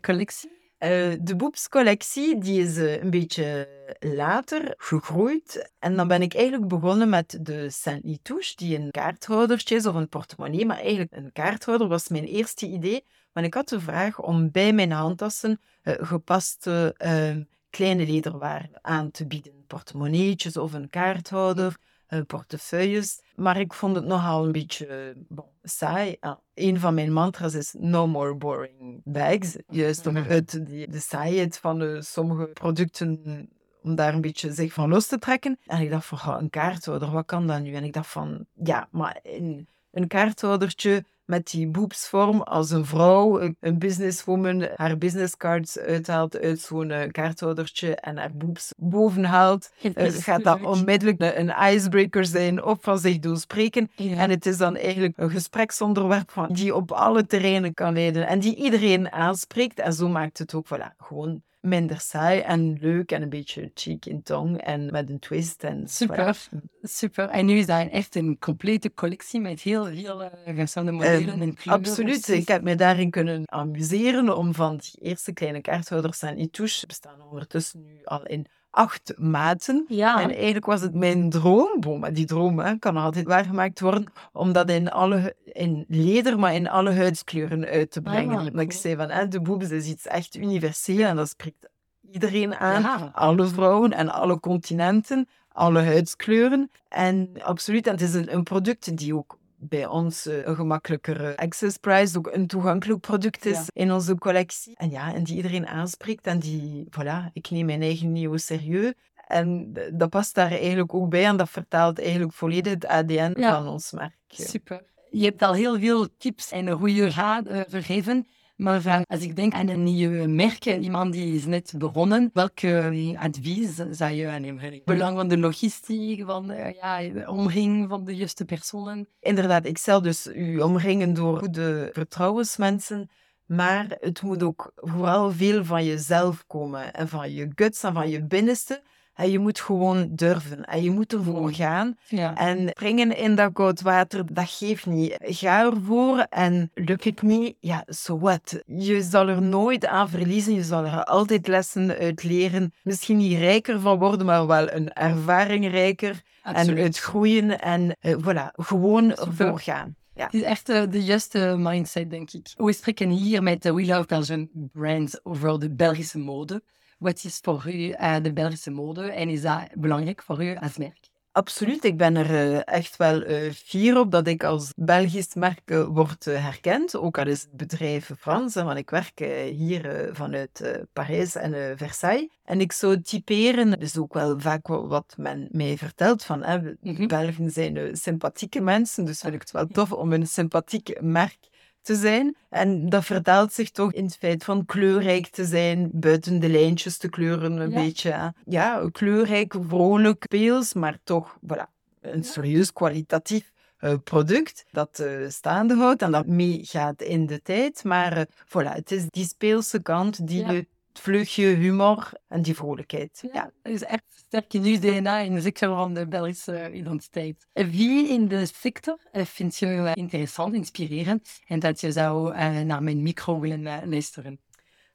collectie? 0.00 0.50
Eh, 0.78 1.12
de 1.20 1.36
boepscollectie 1.36 2.38
die 2.38 2.60
is 2.62 2.76
eh, 2.76 3.02
een 3.02 3.10
beetje 3.10 3.68
later 4.00 4.74
gegroeid. 4.76 5.72
En 5.78 5.96
dan 5.96 6.08
ben 6.08 6.22
ik 6.22 6.34
eigenlijk 6.34 6.68
begonnen 6.68 7.08
met 7.08 7.38
de 7.40 7.70
Saint 7.70 8.18
Touche, 8.22 8.56
die 8.56 8.78
een 8.78 8.90
kaarthoudertje 8.90 9.74
is 9.74 9.86
of 9.86 9.94
een 9.94 10.08
portemonnee. 10.08 10.66
Maar 10.66 10.78
eigenlijk 10.78 11.12
een 11.12 11.32
kaarthouder 11.32 11.88
was 11.88 12.08
mijn 12.08 12.24
eerste 12.24 12.66
idee. 12.66 13.04
Want 13.36 13.46
ik 13.48 13.54
had 13.54 13.68
de 13.68 13.80
vraag 13.80 14.22
om 14.22 14.50
bij 14.50 14.72
mijn 14.72 14.90
handtassen 14.90 15.60
eh, 15.82 15.94
gepaste 15.98 16.94
eh, 16.96 17.36
kleine 17.70 18.06
lederwaren 18.06 18.70
aan 18.82 19.10
te 19.10 19.26
bieden. 19.26 19.64
Portemonneetjes 19.66 20.56
of 20.56 20.72
een 20.72 20.90
kaarthouder, 20.90 21.76
eh, 22.06 22.20
portefeuilles. 22.26 23.22
Maar 23.34 23.60
ik 23.60 23.72
vond 23.72 23.96
het 23.96 24.04
nogal 24.04 24.44
een 24.44 24.52
beetje 24.52 24.86
eh, 24.86 25.16
bon, 25.28 25.44
saai. 25.62 26.16
Ah, 26.20 26.36
een 26.54 26.80
van 26.80 26.94
mijn 26.94 27.12
mantra's 27.12 27.54
is 27.54 27.74
no 27.78 28.06
more 28.06 28.34
boring 28.34 29.00
bags. 29.04 29.56
Juist 29.68 30.06
om 30.06 30.16
uit 30.28 30.66
die, 30.66 30.88
de 30.88 31.00
saaiheid 31.00 31.58
van 31.58 31.78
de 31.78 32.02
sommige 32.02 32.46
producten 32.46 33.48
om 33.82 33.94
daar 33.94 34.14
een 34.14 34.20
beetje 34.20 34.52
zich 34.52 34.72
van 34.72 34.88
los 34.88 35.06
te 35.06 35.18
trekken. 35.18 35.58
En 35.66 35.80
ik 35.80 35.90
dacht 35.90 36.06
van, 36.06 36.18
"Goh, 36.18 36.36
een 36.40 36.50
kaarthouder, 36.50 37.10
wat 37.10 37.26
kan 37.26 37.46
dat 37.46 37.60
nu? 37.60 37.74
En 37.74 37.84
ik 37.84 37.92
dacht 37.92 38.10
van, 38.10 38.46
ja, 38.52 38.88
maar 38.90 39.20
een, 39.22 39.68
een 39.90 40.06
kaarthoudertje 40.06 41.04
met 41.26 41.50
die 41.50 41.68
boepsvorm 41.68 42.40
als 42.42 42.70
een 42.70 42.84
vrouw, 42.84 43.40
een- 43.60 43.78
businesswoman, 43.78 44.68
haar 44.76 44.98
businesscards 44.98 45.78
uithaalt 45.78 46.38
uit 46.38 46.60
zo'n 46.60 46.92
kaarthoudertje 47.10 47.94
en 47.94 48.16
haar 48.16 48.32
boeps 48.34 48.72
boven 48.76 49.24
haalt, 49.24 49.70
eh, 49.82 50.12
gaat 50.12 50.44
dat 50.44 50.62
onmiddellijk 50.62 51.20
een 51.36 51.52
icebreaker 51.74 52.24
zijn 52.26 52.64
of 52.64 52.78
van 52.80 52.98
zich 52.98 53.18
doorspreken. 53.18 53.90
Ja. 53.96 54.16
En 54.16 54.30
het 54.30 54.46
is 54.46 54.56
dan 54.56 54.76
eigenlijk 54.76 55.14
een 55.16 55.30
gespreksonderwerp 55.30 56.30
van, 56.30 56.48
die 56.52 56.74
op 56.74 56.92
alle 56.92 57.26
terreinen 57.26 57.74
kan 57.74 57.92
leiden 57.92 58.26
en 58.26 58.38
die 58.38 58.56
iedereen 58.56 59.12
aanspreekt. 59.12 59.78
En 59.78 59.92
zo 59.92 60.08
maakt 60.08 60.38
het 60.38 60.54
ook 60.54 60.66
voilà, 60.74 60.96
gewoon 60.98 61.42
minder 61.66 62.00
saai 62.00 62.40
en 62.40 62.78
leuk 62.80 63.12
en 63.12 63.22
een 63.22 63.28
beetje 63.28 63.70
cheek 63.74 64.06
in 64.06 64.22
tong 64.22 64.60
en 64.60 64.90
met 64.92 65.10
een 65.10 65.18
twist. 65.18 65.64
En, 65.64 65.88
Super. 65.88 66.36
voilà. 66.36 66.58
Super. 66.82 67.28
En 67.28 67.46
nu 67.46 67.58
is 67.58 67.66
dat 67.66 67.88
echt 67.88 68.14
een 68.16 68.38
complete 68.38 68.94
collectie 68.94 69.40
met 69.40 69.60
heel 69.60 69.84
veel 69.86 70.22
uh, 70.22 70.28
verschillende 70.54 70.92
modellen 70.92 71.34
Eh, 71.34 71.40
en 71.40 71.54
kleuren. 71.54 71.84
Absoluut. 71.84 72.28
Ik 72.28 72.48
heb 72.48 72.62
me 72.62 72.74
daarin 72.74 73.10
kunnen 73.10 73.42
amuseren 73.44 74.36
om 74.36 74.54
van 74.54 74.76
die 74.76 75.00
eerste 75.00 75.32
kleine 75.32 75.60
kaarthouders 75.60 76.22
en 76.22 76.40
Itouche 76.40 76.86
bestaan 76.86 77.22
ondertussen 77.30 77.82
nu 77.84 78.00
al 78.04 78.26
in 78.26 78.46
acht 78.70 79.12
maten. 79.16 79.84
Ja. 79.88 80.20
En 80.22 80.34
eigenlijk 80.34 80.66
was 80.66 80.80
het 80.80 80.94
mijn 80.94 81.30
droom, 81.30 81.80
bon, 81.80 82.00
maar 82.00 82.12
die 82.12 82.26
droom 82.26 82.58
hè, 82.58 82.78
kan 82.78 82.96
altijd 82.96 83.26
waargemaakt 83.26 83.80
worden, 83.80 84.12
om 84.32 84.52
dat 84.52 84.70
in, 84.70 84.90
alle, 84.90 85.34
in 85.44 85.84
leder, 85.88 86.38
maar 86.38 86.54
in 86.54 86.68
alle 86.68 86.92
huidskleuren 86.92 87.64
uit 87.64 87.90
te 87.90 88.00
brengen. 88.02 88.34
Ah, 88.34 88.38
Omdat 88.38 88.62
ik 88.62 88.68
cool. 88.68 88.80
zei 88.80 88.96
van, 88.96 89.10
hè, 89.10 89.28
de 89.28 89.40
boobs 89.40 89.70
is 89.70 89.86
iets 89.86 90.06
echt 90.06 90.36
universeel 90.36 91.06
en 91.06 91.16
dat 91.16 91.28
spreekt 91.28 91.68
iedereen 92.10 92.54
aan. 92.54 92.82
Ja. 92.82 93.10
Alle 93.14 93.46
vrouwen 93.46 93.92
en 93.92 94.08
alle 94.08 94.40
continenten, 94.40 95.28
alle 95.48 95.82
huidskleuren. 95.82 96.70
En 96.88 97.30
absoluut, 97.42 97.86
en 97.86 97.92
het 97.92 98.02
is 98.02 98.14
een, 98.14 98.34
een 98.34 98.42
product 98.42 98.96
die 98.96 99.16
ook 99.16 99.38
bij 99.58 99.86
ons 99.86 100.26
eh, 100.26 100.44
een 100.46 100.54
gemakkelijkere 100.54 101.36
access 101.36 101.76
price, 101.76 102.18
ook 102.18 102.30
een 102.32 102.46
toegankelijk 102.46 103.00
product 103.00 103.44
is 103.46 103.56
Ja. 103.58 103.64
in 103.72 103.92
onze 103.92 104.14
collectie. 104.18 104.76
En 104.76 104.90
ja, 104.90 105.14
en 105.14 105.24
die 105.24 105.36
iedereen 105.36 105.66
aanspreekt 105.66 106.26
en 106.26 106.38
die, 106.38 106.86
voilà, 106.90 107.32
ik 107.32 107.50
neem 107.50 107.66
mijn 107.66 107.82
eigen 107.82 108.12
niveau 108.12 108.38
serieus. 108.38 108.92
En 109.26 109.72
dat 109.92 110.10
past 110.10 110.34
daar 110.34 110.50
eigenlijk 110.50 110.94
ook 110.94 111.08
bij 111.08 111.24
en 111.24 111.36
dat 111.36 111.50
vertaalt 111.50 112.00
eigenlijk 112.00 112.32
volledig 112.32 112.72
het 112.72 112.86
ADN 112.86 113.32
Ja. 113.40 113.54
van 113.56 113.68
ons 113.72 113.92
merk. 113.92 114.14
Super. 114.28 114.82
Je 115.10 115.24
hebt 115.24 115.42
al 115.42 115.52
heel 115.54 115.78
veel 115.78 116.08
tips 116.18 116.50
en 116.50 116.70
goede 116.70 117.10
raad 117.10 117.44
gegeven. 117.68 118.26
Maar 118.56 119.04
als 119.06 119.20
ik 119.20 119.36
denk 119.36 119.52
aan 119.52 119.68
een 119.68 119.82
nieuwe 119.82 120.26
merk, 120.26 120.64
iemand 120.64 121.12
die 121.12 121.34
is 121.34 121.46
net 121.46 121.74
begonnen, 121.78 122.30
welke 122.32 122.78
eh, 122.78 123.20
advies 123.20 123.74
zou 123.90 124.12
je 124.12 124.28
aannemen? 124.28 124.80
Belang 124.84 125.16
van 125.16 125.28
de 125.28 125.38
logistiek, 125.38 126.24
van 126.24 126.46
de, 126.46 126.74
ja, 126.80 127.00
de 127.00 127.30
omring 127.30 127.88
van 127.88 128.04
de 128.04 128.16
juiste 128.16 128.44
personen. 128.44 129.08
Inderdaad, 129.20 129.66
ik 129.66 129.78
zal 129.78 130.02
dus 130.02 130.26
u 130.26 130.60
omringen 130.60 131.14
door 131.14 131.38
goede 131.38 131.90
vertrouwensmensen. 131.92 133.10
Maar 133.46 133.96
het 134.00 134.22
moet 134.22 134.42
ook 134.42 134.72
vooral 134.74 135.32
veel 135.32 135.64
van 135.64 135.84
jezelf 135.84 136.46
komen 136.46 136.92
en 136.94 137.08
van 137.08 137.32
je 137.32 137.50
guts 137.54 137.82
en 137.82 137.92
van 137.92 138.08
je 138.08 138.26
binnenste. 138.26 138.82
En 139.16 139.30
je 139.30 139.38
moet 139.38 139.60
gewoon 139.60 140.08
durven 140.10 140.64
en 140.64 140.82
je 140.82 140.90
moet 140.90 141.12
ervoor 141.12 141.52
gaan. 141.52 141.96
Ja. 142.08 142.36
En 142.36 142.68
springen 142.68 143.16
in 143.16 143.34
dat 143.34 143.52
koud 143.52 143.80
water, 143.80 144.34
dat 144.34 144.50
geeft 144.50 144.86
niet. 144.86 145.16
Ga 145.20 145.64
ervoor 145.64 146.18
en 146.18 146.70
lukt 146.74 147.04
het 147.04 147.22
niet, 147.22 147.56
ja, 147.60 147.84
so 147.86 148.18
what. 148.18 148.62
Je 148.66 149.02
zal 149.02 149.28
er 149.28 149.42
nooit 149.42 149.86
aan 149.86 150.08
verliezen, 150.08 150.54
je 150.54 150.62
zal 150.62 150.84
er 150.84 151.04
altijd 151.04 151.46
lessen 151.46 151.96
uit 151.98 152.22
leren. 152.22 152.72
Misschien 152.82 153.16
niet 153.16 153.38
rijker 153.38 153.80
van 153.80 153.98
worden, 153.98 154.26
maar 154.26 154.46
wel 154.46 154.72
een 154.72 154.92
ervaring 154.92 155.70
rijker. 155.70 156.22
En 156.42 156.76
uit 156.76 156.98
groeien 156.98 157.60
en 157.60 157.96
eh, 158.00 158.16
voilà, 158.22 158.54
gewoon 158.54 159.14
ervoor 159.14 159.60
gaan. 159.60 159.96
Ja. 160.14 160.24
Het 160.24 160.34
is 160.34 160.42
echt 160.42 160.68
eh, 160.68 160.82
de 160.90 161.04
juiste 161.04 161.54
mindset, 161.58 162.10
denk 162.10 162.30
ik. 162.30 162.52
We 162.56 162.72
spreken 162.72 163.10
hier 163.10 163.42
met 163.42 163.62
de 163.62 163.74
We 163.74 163.86
Love 163.86 164.06
Belgian 164.06 164.48
brand 164.72 165.20
over 165.22 165.60
de 165.60 165.70
Belgische 165.70 166.18
mode. 166.18 166.62
Wat 166.98 167.24
is 167.24 167.38
voor 167.42 167.64
u 167.74 167.90
eh, 167.90 168.16
de 168.22 168.32
Belgische 168.32 168.70
mode 168.70 169.10
en 169.10 169.28
is 169.28 169.42
dat 169.42 169.68
belangrijk 169.74 170.22
voor 170.22 170.44
u 170.44 170.56
als 170.56 170.76
merk? 170.76 170.98
Absoluut, 171.32 171.84
ik 171.84 171.96
ben 171.96 172.16
er 172.16 172.30
eh, 172.30 172.74
echt 172.74 172.96
wel 172.96 173.22
eh, 173.22 173.52
fier 173.52 173.98
op 173.98 174.10
dat 174.10 174.26
ik 174.26 174.44
als 174.44 174.72
Belgisch 174.76 175.34
merk 175.34 175.60
eh, 175.64 175.84
word 175.84 176.24
herkend. 176.24 176.96
Ook 176.96 177.18
al 177.18 177.26
is 177.26 177.40
het 177.42 177.52
bedrijf 177.52 178.10
Frans, 178.18 178.54
want 178.54 178.78
ik 178.78 178.90
werk 178.90 179.18
hier 179.50 180.08
vanuit 180.12 180.86
Parijs 180.92 181.34
en 181.34 181.78
Versailles. 181.78 182.28
En 182.44 182.60
ik 182.60 182.72
zou 182.72 183.00
typeren, 183.00 183.70
dat 183.70 183.80
is 183.82 183.98
ook 183.98 184.14
wel 184.14 184.40
vaak 184.40 184.66
wa- 184.66 184.86
wat 184.86 185.14
men 185.18 185.48
mij 185.50 185.76
vertelt, 185.76 186.24
van 186.24 186.42
hè, 186.42 186.58
Mhm. 186.80 187.06
Belgen 187.06 187.50
zijn 187.50 187.96
sympathieke 187.96 188.60
mensen, 188.60 189.04
dus 189.04 189.20
vind 189.20 189.34
ik 189.34 189.40
het 189.40 189.50
wel 189.50 189.66
tof 189.66 189.92
om 189.92 190.12
een 190.12 190.26
sympathiek 190.26 191.00
merk 191.00 191.38
te 191.86 191.94
zijn. 191.94 192.36
En 192.50 192.88
dat 192.88 193.04
vertaalt 193.04 193.52
zich 193.52 193.70
toch 193.70 193.92
in 193.92 194.04
het 194.04 194.16
feit 194.16 194.44
van 194.44 194.64
kleurrijk 194.64 195.26
te 195.26 195.44
zijn, 195.44 195.90
buiten 195.92 196.40
de 196.40 196.48
lijntjes 196.48 196.96
te 196.98 197.08
kleuren 197.08 197.52
een 197.60 197.70
Ja. 197.70 197.82
beetje. 197.84 198.34
Ja, 198.44 198.88
kleurrijk, 198.92 199.54
vrolijk, 199.68 200.22
speels, 200.24 200.72
maar 200.74 200.98
toch 201.04 201.36
voilà, 201.52 201.66
een 202.00 202.24
serieus 202.24 202.72
kwalitatief 202.72 203.52
eh, 203.76 203.94
product 204.04 204.64
dat 204.70 204.98
eh, 204.98 205.28
staande 205.28 205.74
houdt 205.74 206.02
en 206.02 206.10
dat 206.10 206.26
meegaat 206.26 207.02
in 207.02 207.26
de 207.26 207.42
tijd. 207.42 207.84
Maar 207.84 208.16
eh, 208.16 208.24
voilà, 208.46 208.72
het 208.74 208.90
is 208.92 209.04
die 209.08 209.24
speelse 209.26 209.82
kant, 209.82 210.26
die 210.26 210.40
Ja. 210.40 210.52
het 210.52 210.66
vleugje 210.98 211.46
humor 211.46 212.12
en 212.28 212.42
die 212.42 212.54
vrolijkheid. 212.54 213.28
Ja. 213.32 213.50
Dat 213.62 213.72
is 213.72 213.82
echt 213.82 214.04
sterk 214.14 214.54
in 214.54 214.64
uw 214.64 214.78
DNA 214.78 215.24
en 215.24 215.42
zeker 215.42 215.68
van 215.68 215.94
de 215.94 216.06
Belgische 216.06 216.72
identiteit. 216.72 217.46
Wie 217.52 218.08
in 218.08 218.28
de 218.28 218.46
sector 218.46 218.98
eh, 219.12 219.24
vind 219.24 219.56
je 219.56 219.92
interessant, 219.94 220.54
inspirerend 220.54 221.40
en 221.46 221.58
dat 221.58 221.80
je 221.80 221.92
zou 221.92 222.34
eh, 222.34 222.60
naar 222.60 222.82
mijn 222.82 223.02
micro 223.02 223.40
willen 223.40 223.66
eh, 223.66 223.88
luisteren? 223.88 224.40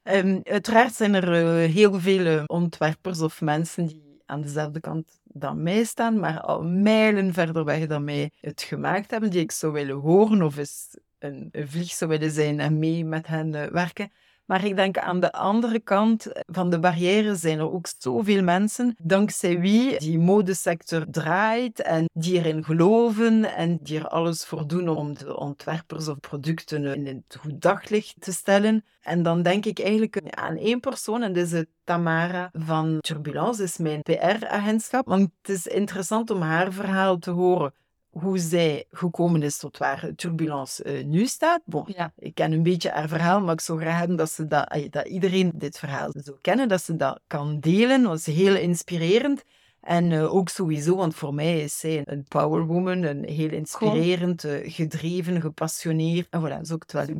Ehm, 0.04 0.40
uiteraard 0.44 0.94
zijn 0.94 1.14
er 1.14 1.68
heel 1.70 2.00
veel 2.00 2.44
ontwerpers 2.46 3.22
of 3.22 3.42
mensen 3.42 3.86
die 3.86 4.22
aan 4.26 4.42
dezelfde 4.42 4.80
kant 4.80 5.20
dan 5.24 5.64
mij 5.64 5.84
staan, 5.84 6.20
maar 6.20 6.40
al 6.40 6.64
mijlen 6.64 7.34
verder 7.34 7.64
weg 7.64 7.88
dan 7.88 8.04
mij 8.04 8.32
het 8.40 8.62
gemaakt 8.62 9.12
hebben, 9.12 9.30
die 9.30 9.42
ik 9.42 9.52
zou 9.52 9.74
willen 9.74 9.96
horen 9.96 10.42
of 10.42 10.58
eens 10.58 10.98
een, 11.20 11.50
vlieg 11.52 11.92
zou 11.92 12.10
willen 12.10 12.32
zijn 12.32 12.60
en 12.60 12.80
mee 12.80 13.06
met 13.06 13.28
hen 13.28 13.52
werken. 13.52 14.12
Maar 14.52 14.66
ik 14.66 14.76
denk 14.76 14.98
aan 14.98 15.20
de 15.20 15.32
andere 15.32 15.80
kant 15.80 16.28
van 16.46 16.70
de 16.70 16.80
barrière 16.80 17.36
zijn 17.36 17.60
er 17.60 17.72
ook 17.72 17.88
zoveel 17.98 18.44
mensen, 18.44 18.96
dankzij 19.00 19.60
wie 19.60 20.00
die 20.00 20.20
modesector 20.20 21.06
draait 21.12 21.82
en 21.82 22.10
die 22.14 22.38
erin 22.38 22.64
geloven 22.64 23.56
en 23.56 23.80
die 23.82 24.00
er 24.00 24.08
alles 24.08 24.46
voor 24.46 24.68
doen 24.68 24.90
om 24.90 25.14
de 25.14 25.38
ontwerpers 25.38 26.08
of 26.08 26.20
producten 26.20 27.06
in 27.06 27.06
het 27.06 27.38
goed 27.40 27.62
daglicht 27.62 28.16
te 28.20 28.32
stellen. 28.32 28.86
En 29.02 29.24
dan 29.24 29.42
denk 29.42 29.66
ik 29.66 29.80
eigenlijk 29.80 30.22
aan 30.30 30.58
één 30.58 30.80
persoon, 30.80 31.24
en 31.24 31.34
dat 31.34 31.46
is 31.46 31.54
eh, 31.54 31.62
Tamara 31.84 32.50
van 32.54 32.98
Turbulence, 33.00 33.64
is 33.64 33.78
mijn 33.78 34.02
PR-agentschap. 34.02 35.08
Want 35.08 35.30
het 35.42 35.56
is 35.56 35.68
interessant 35.68 36.30
om 36.30 36.42
haar 36.42 36.74
verhaal 36.74 37.18
te 37.18 37.32
horen 37.32 37.74
hoe 38.12 38.38
zij 38.38 38.86
gekomen 38.92 39.44
is 39.44 39.58
tot 39.58 39.78
waar 39.78 40.12
Turbulence 40.16 40.84
eh, 40.84 41.06
nu 41.06 41.26
staat. 41.26 41.62
Bon, 41.66 41.84
Ja, 41.88 42.14
ik 42.18 42.36
ken 42.36 42.52
een 42.52 42.64
beetje 42.64 42.90
haar 42.90 43.08
verhaal, 43.08 43.42
maar 43.42 43.54
ik 43.54 43.62
zou 43.62 43.80
graag 43.80 43.98
hebben 43.98 44.18
dat, 44.18 44.32
ze 44.32 44.48
dat, 44.48 44.68
ay, 44.68 44.90
dat 44.90 45.08
iedereen 45.08 45.52
dit 45.56 45.80
verhaal 45.80 46.12
zou 46.14 46.38
kennen, 46.42 46.68
dat 46.68 46.82
ze 46.82 46.96
dat 46.96 47.20
kan 47.28 47.60
delen. 47.60 48.04
Dat 48.04 48.18
is 48.18 48.26
heel 48.26 48.56
inspirerend. 48.56 49.44
En 49.82 50.12
uh, 50.12 50.34
ook 50.34 50.50
sowieso, 50.50 50.96
want 50.96 51.16
voor 51.16 51.34
mij 51.34 51.62
is 51.62 51.80
zij 51.80 52.02
een 52.06 52.24
powerwoman, 52.28 53.04
een 53.04 53.24
heel 53.24 53.50
inspirerend, 53.50 54.44
uh, 54.44 54.52
gedreven, 54.64 55.42
gepassioneerd. 55.42 56.28
En 56.30 56.42
voilà, 56.42 56.62
zo 56.62 56.76
het 56.76 56.92
wel 56.92 57.06
doen. 57.06 57.18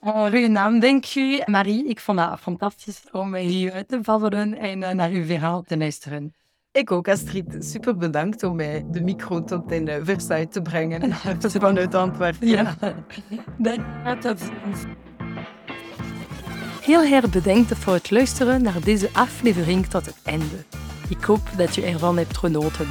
Ja, 0.00 0.28
goeie 0.28 0.48
naam, 0.48 0.80
denk 0.80 1.04
je. 1.04 1.42
Marie, 1.46 1.88
ik 1.88 2.00
vond 2.00 2.20
het 2.20 2.40
fantastisch 2.40 3.02
om 3.12 3.34
hier 3.34 3.72
uit 3.72 3.88
te 3.88 3.98
vallen 4.02 4.58
en 4.58 4.78
naar 4.78 5.10
uw 5.10 5.24
verhaal 5.24 5.62
te 5.62 5.76
luisteren. 5.76 6.34
Ik 6.74 6.90
ook, 6.90 7.08
Astrid. 7.08 7.56
Super 7.58 7.96
bedankt 7.96 8.42
om 8.42 8.56
mij 8.56 8.84
de 8.90 9.00
micro 9.00 9.44
tot 9.44 9.72
in 9.72 9.88
uh, 9.88 9.94
Versailles 10.02 10.46
te 10.50 10.62
brengen. 10.62 11.14
Vanuit 11.40 11.94
Antwerpen. 11.94 12.48
Ja, 12.48 12.76
dat 14.20 14.38
Heel 16.80 17.02
erg 17.02 17.30
bedankt 17.30 17.74
voor 17.74 17.92
het 17.92 18.10
luisteren 18.10 18.62
naar 18.62 18.80
deze 18.84 19.08
aflevering 19.12 19.86
tot 19.86 20.06
het 20.06 20.18
einde. 20.22 20.64
Ik 21.08 21.24
hoop 21.24 21.48
dat 21.56 21.74
je 21.74 21.82
ervan 21.82 22.16
hebt 22.18 22.36
genoten. 22.36 22.88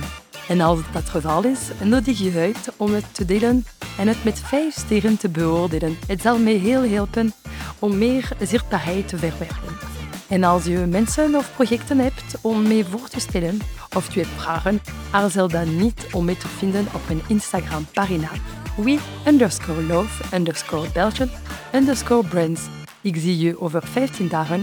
En 0.48 0.62
als 0.62 0.80
dat 0.80 1.02
het 1.02 1.10
geval 1.10 1.44
is, 1.44 1.72
nodig 1.82 2.20
je 2.20 2.40
uit 2.40 2.74
om 2.78 2.94
het 2.94 3.14
te 3.14 3.26
delen 3.26 3.66
en 3.98 4.08
het 4.08 4.24
met 4.24 4.40
vijf 4.40 4.74
sterren 4.74 5.18
te 5.18 5.30
beoordelen. 5.30 5.98
Het 6.08 6.22
zal 6.22 6.40
mij 6.40 6.54
heel 6.54 6.84
helpen 6.84 7.34
om 7.80 7.98
meer 7.98 8.30
zichtbaarheid 8.42 9.08
te 9.08 9.18
verwerven. 9.18 9.93
En 10.34 10.44
als 10.44 10.66
je 10.66 10.78
mensen 10.78 11.36
of 11.36 11.54
projecten 11.56 12.00
hebt 12.00 12.36
om 12.42 12.68
mee 12.68 12.86
voor 12.86 13.08
te 13.08 13.20
stellen 13.20 13.60
of 13.96 14.14
je 14.14 14.20
hebt 14.20 14.42
vragen, 14.42 14.82
aarzel 15.12 15.48
dan 15.48 15.78
niet 15.78 16.08
om 16.12 16.26
mee 16.26 16.38
te 16.38 16.48
vinden 16.48 16.86
op 16.94 17.02
mijn 17.08 17.22
Instagram-pagina 17.28 18.30
we 18.76 19.00
underscore 19.28 19.84
love 19.84 20.36
underscore 20.36 20.88
Belgian 20.94 21.30
underscore 21.74 22.28
brands. 22.28 22.62
Ik 23.02 23.16
zie 23.16 23.38
je 23.38 23.62
over 23.62 23.84
15 23.84 24.28
dagen 24.28 24.52